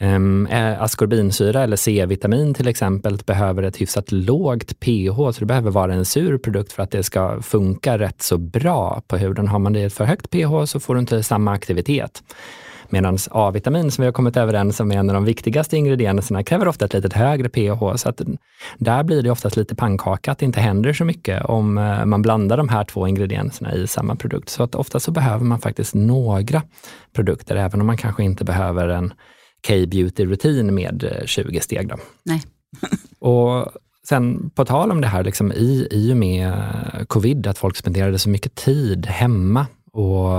[0.00, 5.46] Ehm, eh, um, askorbinsyra eller C-vitamin till exempel behöver ett hyfsat lågt pH, så det
[5.46, 9.48] behöver vara en sur produkt för att det ska funka rätt så bra på huden.
[9.48, 12.22] Har man det i ett för högt pH så får du inte samma aktivitet.
[12.88, 16.68] Medan A-vitamin som vi har kommit överens om är en av de viktigaste ingredienserna kräver
[16.68, 17.96] ofta ett lite högre pH.
[17.96, 18.20] Så att
[18.78, 22.22] där blir det oftast lite pannkaka, att det inte händer så mycket om eh, man
[22.22, 24.48] blandar de här två ingredienserna i samma produkt.
[24.48, 26.62] Så att ofta så behöver man faktiskt några
[27.14, 29.12] produkter, även om man kanske inte behöver en
[29.68, 31.88] K-beauty-rutin med 20 eh, steg.
[31.88, 31.96] Då.
[32.24, 32.42] Nej.
[33.18, 33.72] och
[34.08, 36.52] sen på tal om det här, liksom, i, i och med
[37.08, 40.30] covid, att folk spenderade så mycket tid hemma och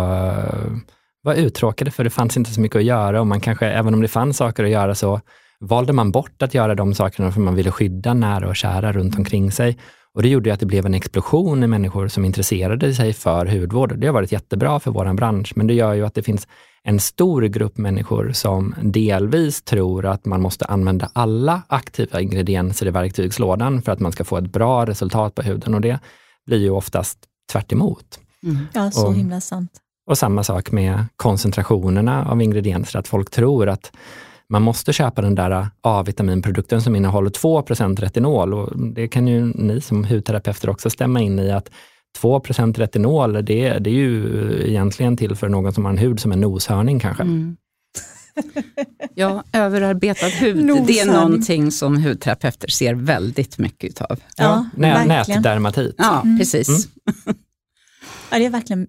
[1.27, 4.01] var uttråkade för det fanns inte så mycket att göra och man kanske, även om
[4.01, 5.21] det fanns saker att göra så
[5.59, 9.17] valde man bort att göra de sakerna för man ville skydda nära och kära runt
[9.17, 9.77] omkring sig.
[10.13, 13.97] Och det gjorde att det blev en explosion i människor som intresserade sig för hudvård.
[13.97, 16.47] Det har varit jättebra för vår bransch, men det gör ju att det finns
[16.83, 22.91] en stor grupp människor som delvis tror att man måste använda alla aktiva ingredienser i
[22.91, 25.99] verktygslådan för att man ska få ett bra resultat på huden och det
[26.45, 27.19] blir ju oftast
[27.51, 28.19] tvärt emot.
[28.43, 28.57] Mm.
[28.73, 29.71] Ja, så och, himla sant.
[30.07, 33.91] Och samma sak med koncentrationerna av ingredienser, att folk tror att
[34.49, 38.53] man måste köpa den där A-vitaminprodukten som innehåller 2% retinol.
[38.53, 41.69] Och det kan ju ni som hudterapeuter också stämma in i att
[42.21, 46.31] 2% retinol, det, det är ju egentligen till för någon som har en hud som
[46.31, 47.23] en noshörning kanske.
[47.23, 47.57] Mm.
[49.15, 54.19] Ja, överarbetad hud, det är någonting som hudterapeuter ser väldigt mycket utav.
[54.37, 55.95] Ja, ja nätdermatit.
[55.97, 56.37] Ja, mm.
[56.37, 56.69] precis.
[56.69, 57.37] Mm.
[58.29, 58.87] Ja, det är verkligen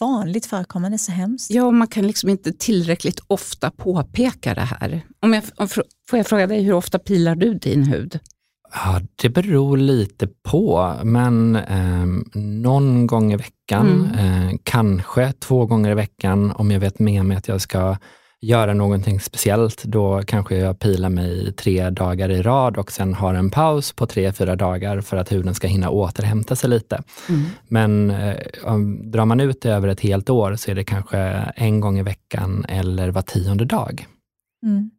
[0.00, 1.50] vanligt förekommande, så hemskt.
[1.50, 5.02] Ja, man kan liksom inte tillräckligt ofta påpeka det här.
[5.20, 8.18] Om jag, om, får jag fråga dig, hur ofta pilar du din hud?
[8.74, 14.48] Ja, det beror lite på, men eh, någon gång i veckan, mm.
[14.48, 17.96] eh, kanske två gånger i veckan om jag vet med mig att jag ska
[18.40, 23.34] göra någonting speciellt, då kanske jag pilar mig tre dagar i rad och sen har
[23.34, 27.02] en paus på tre, fyra dagar för att huden ska hinna återhämta sig lite.
[27.28, 27.42] Mm.
[27.68, 31.18] Men eh, om, drar man ut det över ett helt år så är det kanske
[31.56, 34.06] en gång i veckan eller var tionde dag.
[34.66, 34.90] Mm.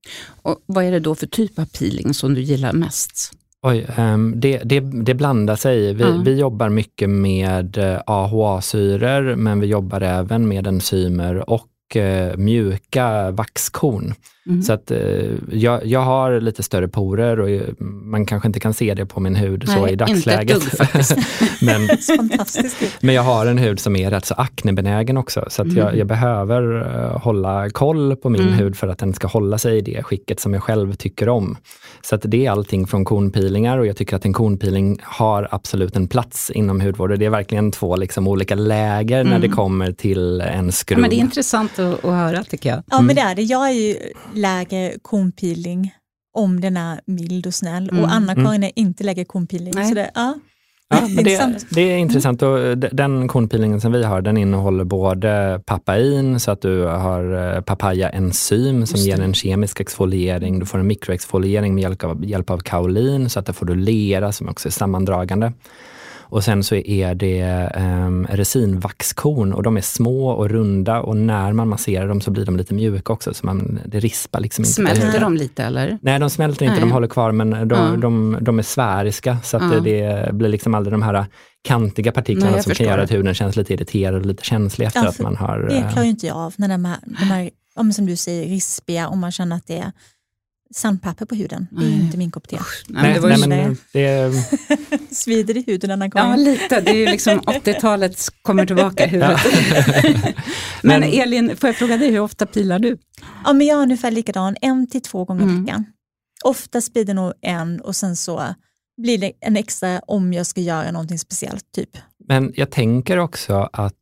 [0.42, 3.34] Och Vad är det då för typ av peeling som du gillar mest?
[3.62, 5.94] Oj, um, det, det, det, blandar sig.
[5.94, 6.24] Vi, mm.
[6.24, 13.32] vi jobbar mycket med eh, AHA-syror, men vi jobbar även med enzymer och och mjuka
[13.32, 14.14] vaxkorn.
[14.50, 14.62] Mm.
[14.62, 15.00] Så att eh,
[15.52, 17.50] jag, jag har lite större porer och
[17.82, 20.64] man kanske inte kan se det på min hud Nej, så i dagsläget.
[20.64, 21.24] Inte dugg,
[21.62, 21.90] men,
[23.02, 25.78] men jag har en hud som är rätt så aknebenägen också, så att mm.
[25.78, 28.54] jag, jag, behöver uh, hålla koll på min mm.
[28.54, 31.58] hud för att den ska hålla sig i det skicket som jag själv tycker om.
[32.02, 35.96] Så att det är allting från kornpeelingar och jag tycker att en kornpeeling har absolut
[35.96, 37.20] en plats inom hudvård.
[37.20, 39.56] Det är verkligen två liksom olika läger när det mm.
[39.56, 40.98] kommer till en skruv.
[40.98, 42.84] Ja, men det är intressant att, att höra tycker jag.
[42.92, 43.42] Ja, men det är det.
[43.42, 43.96] Jag är ju
[44.42, 45.94] lägger kornpeeling
[46.34, 48.04] om den är mild och snäll mm.
[48.04, 48.64] och Anna-Karin mm.
[48.64, 49.74] är inte lägger kornpeeling.
[49.74, 50.36] Så det, ja.
[50.90, 52.42] Ja, det, det, är intressant.
[52.42, 57.62] Och den kornpeelingen som vi har, den innehåller både papain, så att du har eh,
[57.62, 60.60] papaya-enzym som ger en kemisk exfoliering.
[60.60, 63.76] Du får en mikroexfoliering med hjälp av, hjälp av kaolin, så att där får du
[63.76, 65.54] lera som också är sammandragande.
[66.30, 71.54] Och sen så är det um, resinvaxkorn och de är små och runda och när
[71.54, 73.34] man masserar dem så blir de lite mjuka också.
[73.34, 74.74] Så man, det rispar liksom inte.
[74.74, 76.00] Smälter de lite eller?
[76.02, 76.82] Nej, de smälter inte, Nej.
[76.82, 77.98] de håller kvar men de, ja.
[77.98, 79.80] de, de är sfäriska så att ja.
[79.80, 81.26] det blir liksom aldrig de här
[81.62, 85.04] kantiga partiklarna Nej, som kan göra att huden känns lite irriterad och lite känslig efter
[85.04, 85.60] ja, att man har...
[85.60, 88.50] Det klarar ju inte jag av, när de här, de här om, som du säger,
[88.50, 89.92] rispiga, om man känner att det är
[90.76, 91.68] sandpapper på huden.
[91.72, 92.60] Det är inte min kopp te.
[92.88, 94.32] Nej, det, nej, men det...
[95.16, 96.82] Svider i huden Anna Ja, lite.
[96.82, 99.40] Det är ju liksom 80-talet kommer tillbaka i huvudet.
[100.84, 102.98] men, men, Elin, får jag fråga dig, hur ofta pilar du?
[103.46, 105.58] Ja, men jag är ungefär likadan, en till två gånger mm.
[105.58, 105.86] i veckan.
[106.44, 108.56] Oftast blir det nog en och sen så
[109.02, 111.72] blir det en extra om jag ska göra någonting speciellt.
[111.76, 111.98] typ.
[112.28, 113.96] Men jag tänker också att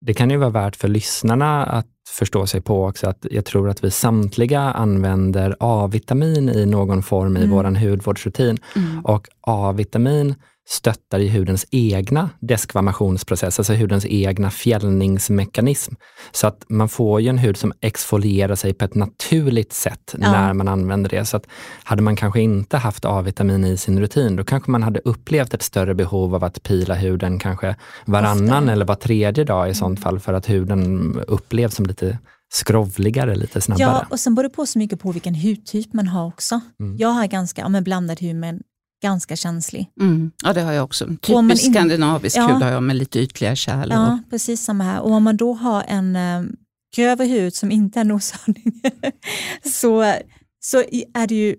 [0.00, 3.68] det kan ju vara värt för lyssnarna att förstå sig på också att jag tror
[3.68, 7.50] att vi samtliga använder A-vitamin i någon form i mm.
[7.50, 8.58] vår hudvårdsrutin.
[8.76, 9.04] Mm.
[9.04, 10.34] Och A-vitamin
[10.70, 15.94] stöttar i hudens egna deskvamationsprocess, alltså hudens egna fjällningsmekanism.
[16.32, 20.32] Så att man får ju en hud som exfolierar sig på ett naturligt sätt ja.
[20.32, 21.24] när man använder det.
[21.24, 21.46] Så att
[21.84, 25.62] hade man kanske inte haft A-vitamin i sin rutin, då kanske man hade upplevt ett
[25.62, 28.72] större behov av att pila huden kanske varannan Ofta.
[28.72, 30.02] eller var tredje dag i sånt mm.
[30.02, 32.18] fall, för att huden upplevs som lite
[32.52, 33.86] skrovligare lite snabbare.
[33.86, 36.60] Ja, och sen beror det på så mycket på vilken hudtyp man har också.
[36.80, 36.96] Mm.
[36.96, 38.62] Jag har ganska ja, blandad hud men
[39.02, 39.90] ganska känslig.
[40.00, 40.30] Mm.
[40.44, 41.06] Ja, det har jag också.
[41.06, 41.72] Typiskt in...
[41.72, 42.46] skandinavisk ja.
[42.46, 43.90] hud har jag med lite ytligare kärl.
[43.90, 45.00] Ja, precis samma här.
[45.00, 46.56] Och om man då har en um,
[46.96, 48.82] grövre hud som inte är noshörning
[49.64, 50.14] så,
[50.60, 50.78] så
[51.14, 51.56] är det ju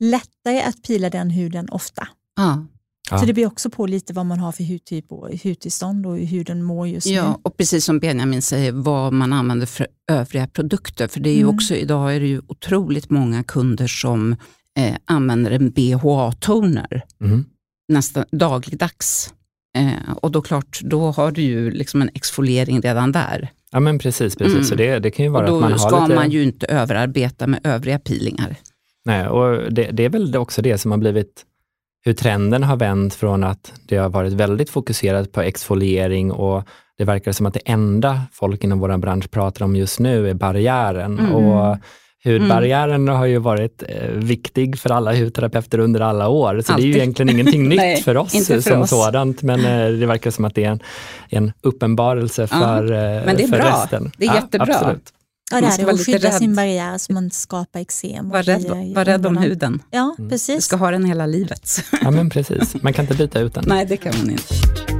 [0.00, 2.08] lättare att pila den huden ofta.
[2.36, 2.66] Ja.
[3.20, 6.26] Så det beror också på lite vad man har för hudtyp och hudtillstånd och hur
[6.26, 7.12] huden mår just nu.
[7.12, 11.08] Ja, och precis som Benjamin säger, vad man använder för övriga produkter.
[11.08, 11.54] För det är ju mm.
[11.54, 14.36] också, idag är det ju otroligt många kunder som
[14.78, 17.44] eh, använder en BHA-toner mm.
[17.88, 19.34] nästan dagligdags.
[19.78, 23.50] Eh, och då klart, då har du ju liksom en exfoliering redan där.
[23.70, 24.54] Ja men precis, precis.
[24.54, 24.64] Mm.
[24.64, 26.14] Så det, det kan ju vara och då att man ska lite...
[26.14, 28.56] man ju inte överarbeta med övriga peelingar.
[29.04, 31.46] Nej, och det, det är väl också det som har blivit
[32.04, 36.64] hur trenden har vänt från att det har varit väldigt fokuserat på exfoliering och
[36.98, 40.34] det verkar som att det enda folk inom vår bransch pratar om just nu är
[40.34, 41.18] barriären.
[41.18, 41.32] Mm.
[41.32, 41.76] Och
[42.24, 43.14] Hudbarriären mm.
[43.14, 46.84] har ju varit eh, viktig för alla hudterapeuter under alla år, så Alltid.
[46.84, 48.90] det är ju egentligen ingenting nytt Nej, för oss för som oss.
[48.90, 50.80] sådant, men eh, det verkar som att det är en,
[51.28, 53.82] en uppenbarelse för, ja, men det är för bra.
[53.82, 54.12] resten.
[54.16, 54.74] Det är jättebra.
[54.74, 55.12] Absolut.
[55.50, 58.28] Ja, det är att skydda sin barriär så man inte skapar eksem.
[58.28, 59.82] Var rädd, var rädd om huden.
[59.90, 60.30] Ja, mm.
[60.30, 60.56] precis.
[60.56, 61.84] Du ska ha den hela livet.
[62.02, 62.82] Ja, men precis.
[62.82, 63.64] Man kan inte byta ut den.
[63.66, 64.91] Nej, det kan man inte.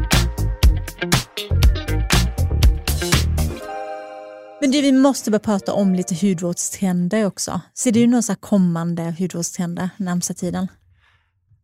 [4.63, 7.61] Men du, vi måste börja prata om lite hudvårdstrender också.
[7.75, 10.69] Ser du några kommande hudvårdstrender närmsta tiden?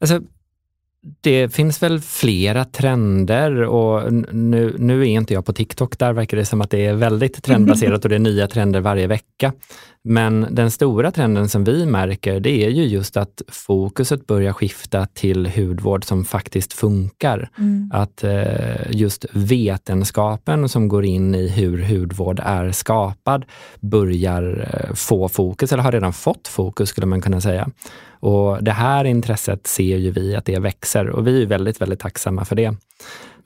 [0.01, 0.21] Alltså,
[1.21, 6.37] det finns väl flera trender och nu, nu är inte jag på TikTok, där verkar
[6.37, 9.53] det som att det är väldigt trendbaserat och det är nya trender varje vecka.
[10.03, 15.07] Men den stora trenden som vi märker, det är ju just att fokuset börjar skifta
[15.07, 17.51] till hudvård som faktiskt funkar.
[17.59, 17.91] Mm.
[17.95, 23.45] Att eh, just vetenskapen som går in i hur hudvård är skapad
[23.81, 27.69] börjar eh, få fokus, eller har redan fått fokus skulle man kunna säga.
[28.21, 32.01] Och Det här intresset ser ju vi att det växer och vi är väldigt, väldigt
[32.01, 32.75] tacksamma för det.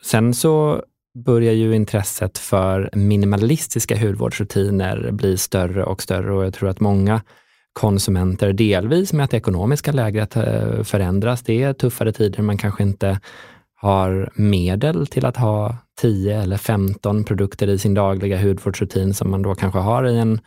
[0.03, 0.82] Sen så
[1.15, 7.21] börjar ju intresset för minimalistiska hudvårdsrutiner bli större och större och jag tror att många
[7.73, 12.83] konsumenter, delvis med att det ekonomiska läget eh, förändras, det är tuffare tider, man kanske
[12.83, 13.21] inte
[13.75, 19.43] har medel till att ha 10 eller 15 produkter i sin dagliga hudvårdsrutin som man
[19.43, 20.41] då kanske har i en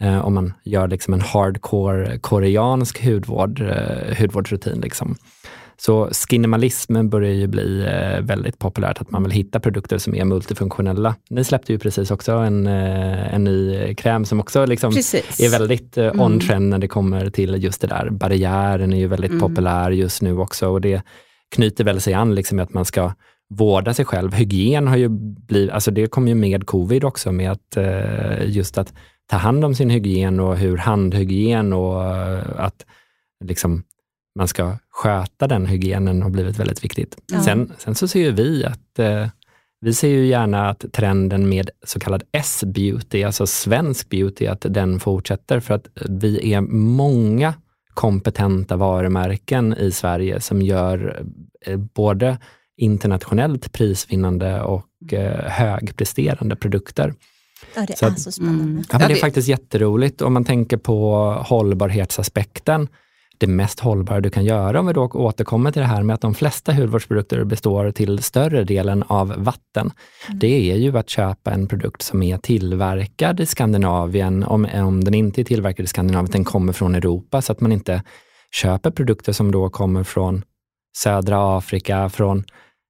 [0.00, 4.80] eh, om man gör liksom en hardcore koreansk hudvård, eh, hudvårdsrutin.
[4.80, 5.16] Liksom.
[5.78, 10.24] Så skinimalismen börjar ju bli eh, väldigt populärt, att man vill hitta produkter som är
[10.24, 11.14] multifunktionella.
[11.30, 15.98] Ni släppte ju precis också en, eh, en ny kräm som också liksom är väldigt
[15.98, 16.70] eh, on-trend mm.
[16.70, 18.10] när det kommer till just det där.
[18.10, 19.40] Barriären är ju väldigt mm.
[19.40, 21.02] populär just nu också och det
[21.54, 23.12] knyter väl sig an liksom att man ska
[23.48, 24.32] vårda sig själv.
[24.34, 27.76] Hygien har ju blivit, alltså det kom ju med covid också, med att
[28.44, 28.92] just att
[29.30, 32.02] ta hand om sin hygien och hur handhygien och
[32.56, 32.86] att
[33.44, 33.82] liksom
[34.36, 37.16] man ska sköta den hygienen har blivit väldigt viktigt.
[37.32, 37.42] Ja.
[37.42, 39.28] Sen, sen så ser vi att eh,
[39.80, 45.00] vi ser ju gärna att trenden med så kallad S-beauty, alltså svensk beauty, att den
[45.00, 47.54] fortsätter för att vi är många
[47.94, 51.24] kompetenta varumärken i Sverige som gör
[51.60, 52.38] eh, både
[52.76, 57.14] internationellt prisvinnande och eh, högpresterande produkter.
[57.74, 58.62] Ja, det så är att, så spännande.
[58.62, 62.88] Mm, ja, men det är faktiskt jätteroligt om man tänker på hållbarhetsaspekten
[63.38, 66.20] det mest hållbara du kan göra, om vi då återkommer till det här med att
[66.20, 69.90] de flesta hudvårdsprodukter består till större delen av vatten.
[70.26, 70.38] Mm.
[70.38, 75.14] Det är ju att köpa en produkt som är tillverkad i Skandinavien, om, om den
[75.14, 78.02] inte är tillverkad i Skandinavien, den kommer från Europa, så att man inte
[78.54, 80.42] köper produkter som då kommer från
[80.96, 82.44] södra Afrika, från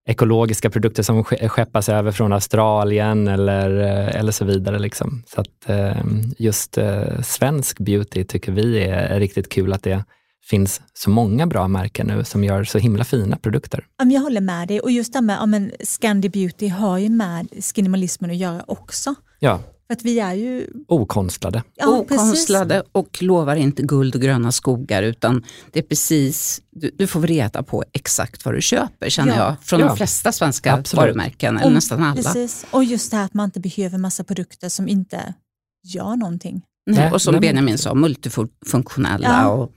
[0.07, 3.70] ekologiska produkter som skeppas över från Australien eller,
[4.16, 4.78] eller så vidare.
[4.78, 5.22] Liksom.
[5.26, 6.05] Så att eh,
[6.38, 10.05] just eh, svensk beauty tycker vi är riktigt kul att det
[10.47, 13.86] finns så många bra märken nu som gör så himla fina produkter.
[13.99, 18.30] Jag håller med dig och just det med ja, Scandi Beauty har ju med skinimalismen
[18.30, 19.14] att göra också.
[19.38, 19.61] Ja.
[19.86, 20.66] För att vi är ju...
[20.88, 21.62] Okonstlade.
[21.74, 22.90] Ja, Okonstlade precis.
[22.92, 27.62] och lovar inte guld och gröna skogar utan det är precis, du, du får reda
[27.62, 29.44] på exakt vad du köper känner ja.
[29.44, 29.57] jag.
[29.62, 29.86] Från ja.
[29.86, 31.03] de flesta svenska Absolut.
[31.03, 32.22] varumärken, eller nästan alla.
[32.22, 32.66] Precis.
[32.70, 35.34] Och just det här att man inte behöver massa produkter som inte
[35.84, 36.62] gör någonting.
[36.90, 39.28] Nej, och som Benjamin sa, multifunktionella.
[39.28, 39.49] Ja.
[39.49, 39.72] Och,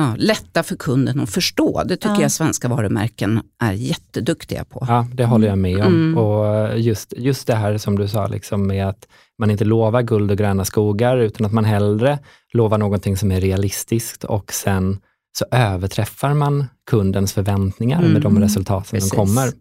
[0.00, 1.82] ja, lätta för kunden att förstå.
[1.84, 2.22] Det tycker ja.
[2.22, 4.84] jag svenska varumärken är jätteduktiga på.
[4.88, 5.94] Ja, det håller jag med om.
[5.94, 6.18] Mm.
[6.18, 10.30] Och just, just det här som du sa, liksom med att man inte lovar guld
[10.30, 12.18] och gröna skogar, utan att man hellre
[12.52, 14.98] lovar någonting som är realistiskt och sen
[15.38, 18.12] så överträffar man kundens förväntningar mm.
[18.12, 18.42] med de mm.
[18.42, 19.52] resultat som de kommer.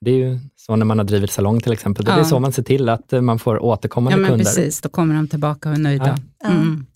[0.00, 2.04] Det är ju så när man har drivit salong till exempel.
[2.08, 2.14] Ja.
[2.14, 4.44] Det är så man ser till att man får återkommande ja, men kunder.
[4.44, 6.18] Precis, då kommer de tillbaka och är nöjda.
[6.44, 6.50] Ja.
[6.50, 6.86] Mm.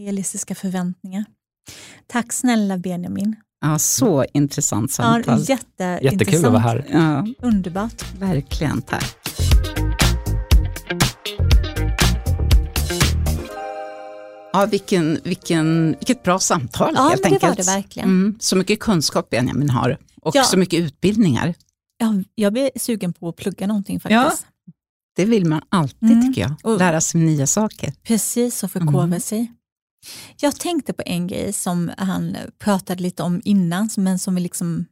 [0.00, 1.24] Realistiska förväntningar.
[2.06, 3.36] Tack snälla Benjamin.
[3.60, 5.22] Ja, så intressant samtal.
[5.26, 6.20] Ja, jätteintressant.
[6.20, 6.86] Jättekul att vara här.
[6.92, 7.26] Ja.
[7.46, 8.18] Underbart.
[8.18, 9.16] Verkligen, tack.
[14.52, 17.42] Ja, vilken, vilken, vilket bra samtal ja, helt enkelt.
[17.42, 18.08] Ja, det var det verkligen.
[18.08, 20.44] Mm, så mycket kunskap Benjamin har och ja.
[20.44, 21.54] så mycket utbildningar.
[21.98, 24.46] Ja, jag blir sugen på att plugga någonting faktiskt.
[24.66, 24.72] Ja,
[25.16, 26.26] det vill man alltid mm.
[26.26, 27.92] tycker jag, lära sig nya saker.
[28.02, 29.20] Precis, och förkovra mm.
[29.20, 29.52] sig.
[30.36, 34.86] Jag tänkte på en grej som han pratade lite om innan, men som vi, liksom,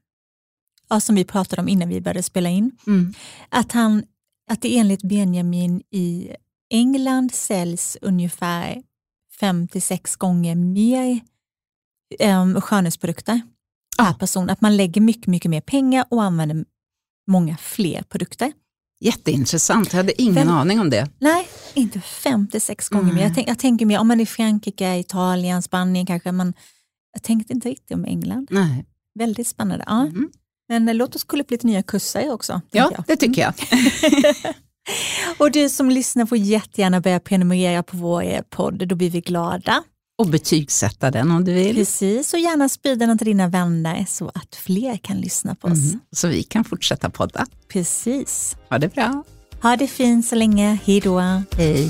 [0.88, 2.70] ja, som vi pratade om innan vi började spela in.
[2.86, 3.14] Mm.
[3.48, 4.04] Att, han,
[4.50, 6.30] att det enligt Benjamin i
[6.70, 8.82] England säljs ungefär
[9.40, 11.20] 5-6 gånger mer
[12.20, 13.40] um, skönhetsprodukter
[13.98, 14.50] per person.
[14.50, 16.64] Att man lägger mycket, mycket mer pengar och använder
[17.26, 18.52] många fler produkter.
[19.02, 21.10] Jätteintressant, jag hade ingen Fem, aning om det.
[21.18, 23.14] Nej, inte 56 gånger mm.
[23.14, 23.22] mer.
[23.22, 26.32] Jag, tänk, jag tänker mer om man är i Frankrike, Italien, Spanien kanske.
[26.32, 26.54] Man,
[27.12, 28.48] jag tänkte inte riktigt om England.
[28.50, 28.84] Nej.
[29.18, 29.84] Väldigt spännande.
[29.86, 30.00] Ja.
[30.00, 30.30] Mm.
[30.68, 32.60] Men eh, låt oss kolla upp lite nya kurser också.
[32.70, 33.04] Ja, jag.
[33.06, 33.54] det tycker jag.
[35.38, 39.20] och du som lyssnar får jättegärna börja prenumerera på vår eh, podd, då blir vi
[39.20, 39.82] glada.
[40.18, 41.76] Och betygsätta den om du vill.
[41.76, 45.92] Precis, och gärna sprida den till dina vänner så att fler kan lyssna på oss.
[45.92, 47.46] Mm, så vi kan fortsätta podda.
[47.68, 48.56] Precis.
[48.70, 49.24] Ha det bra.
[49.62, 50.78] Ha det fint så länge.
[50.84, 51.20] Hej då.
[51.56, 51.88] Hej.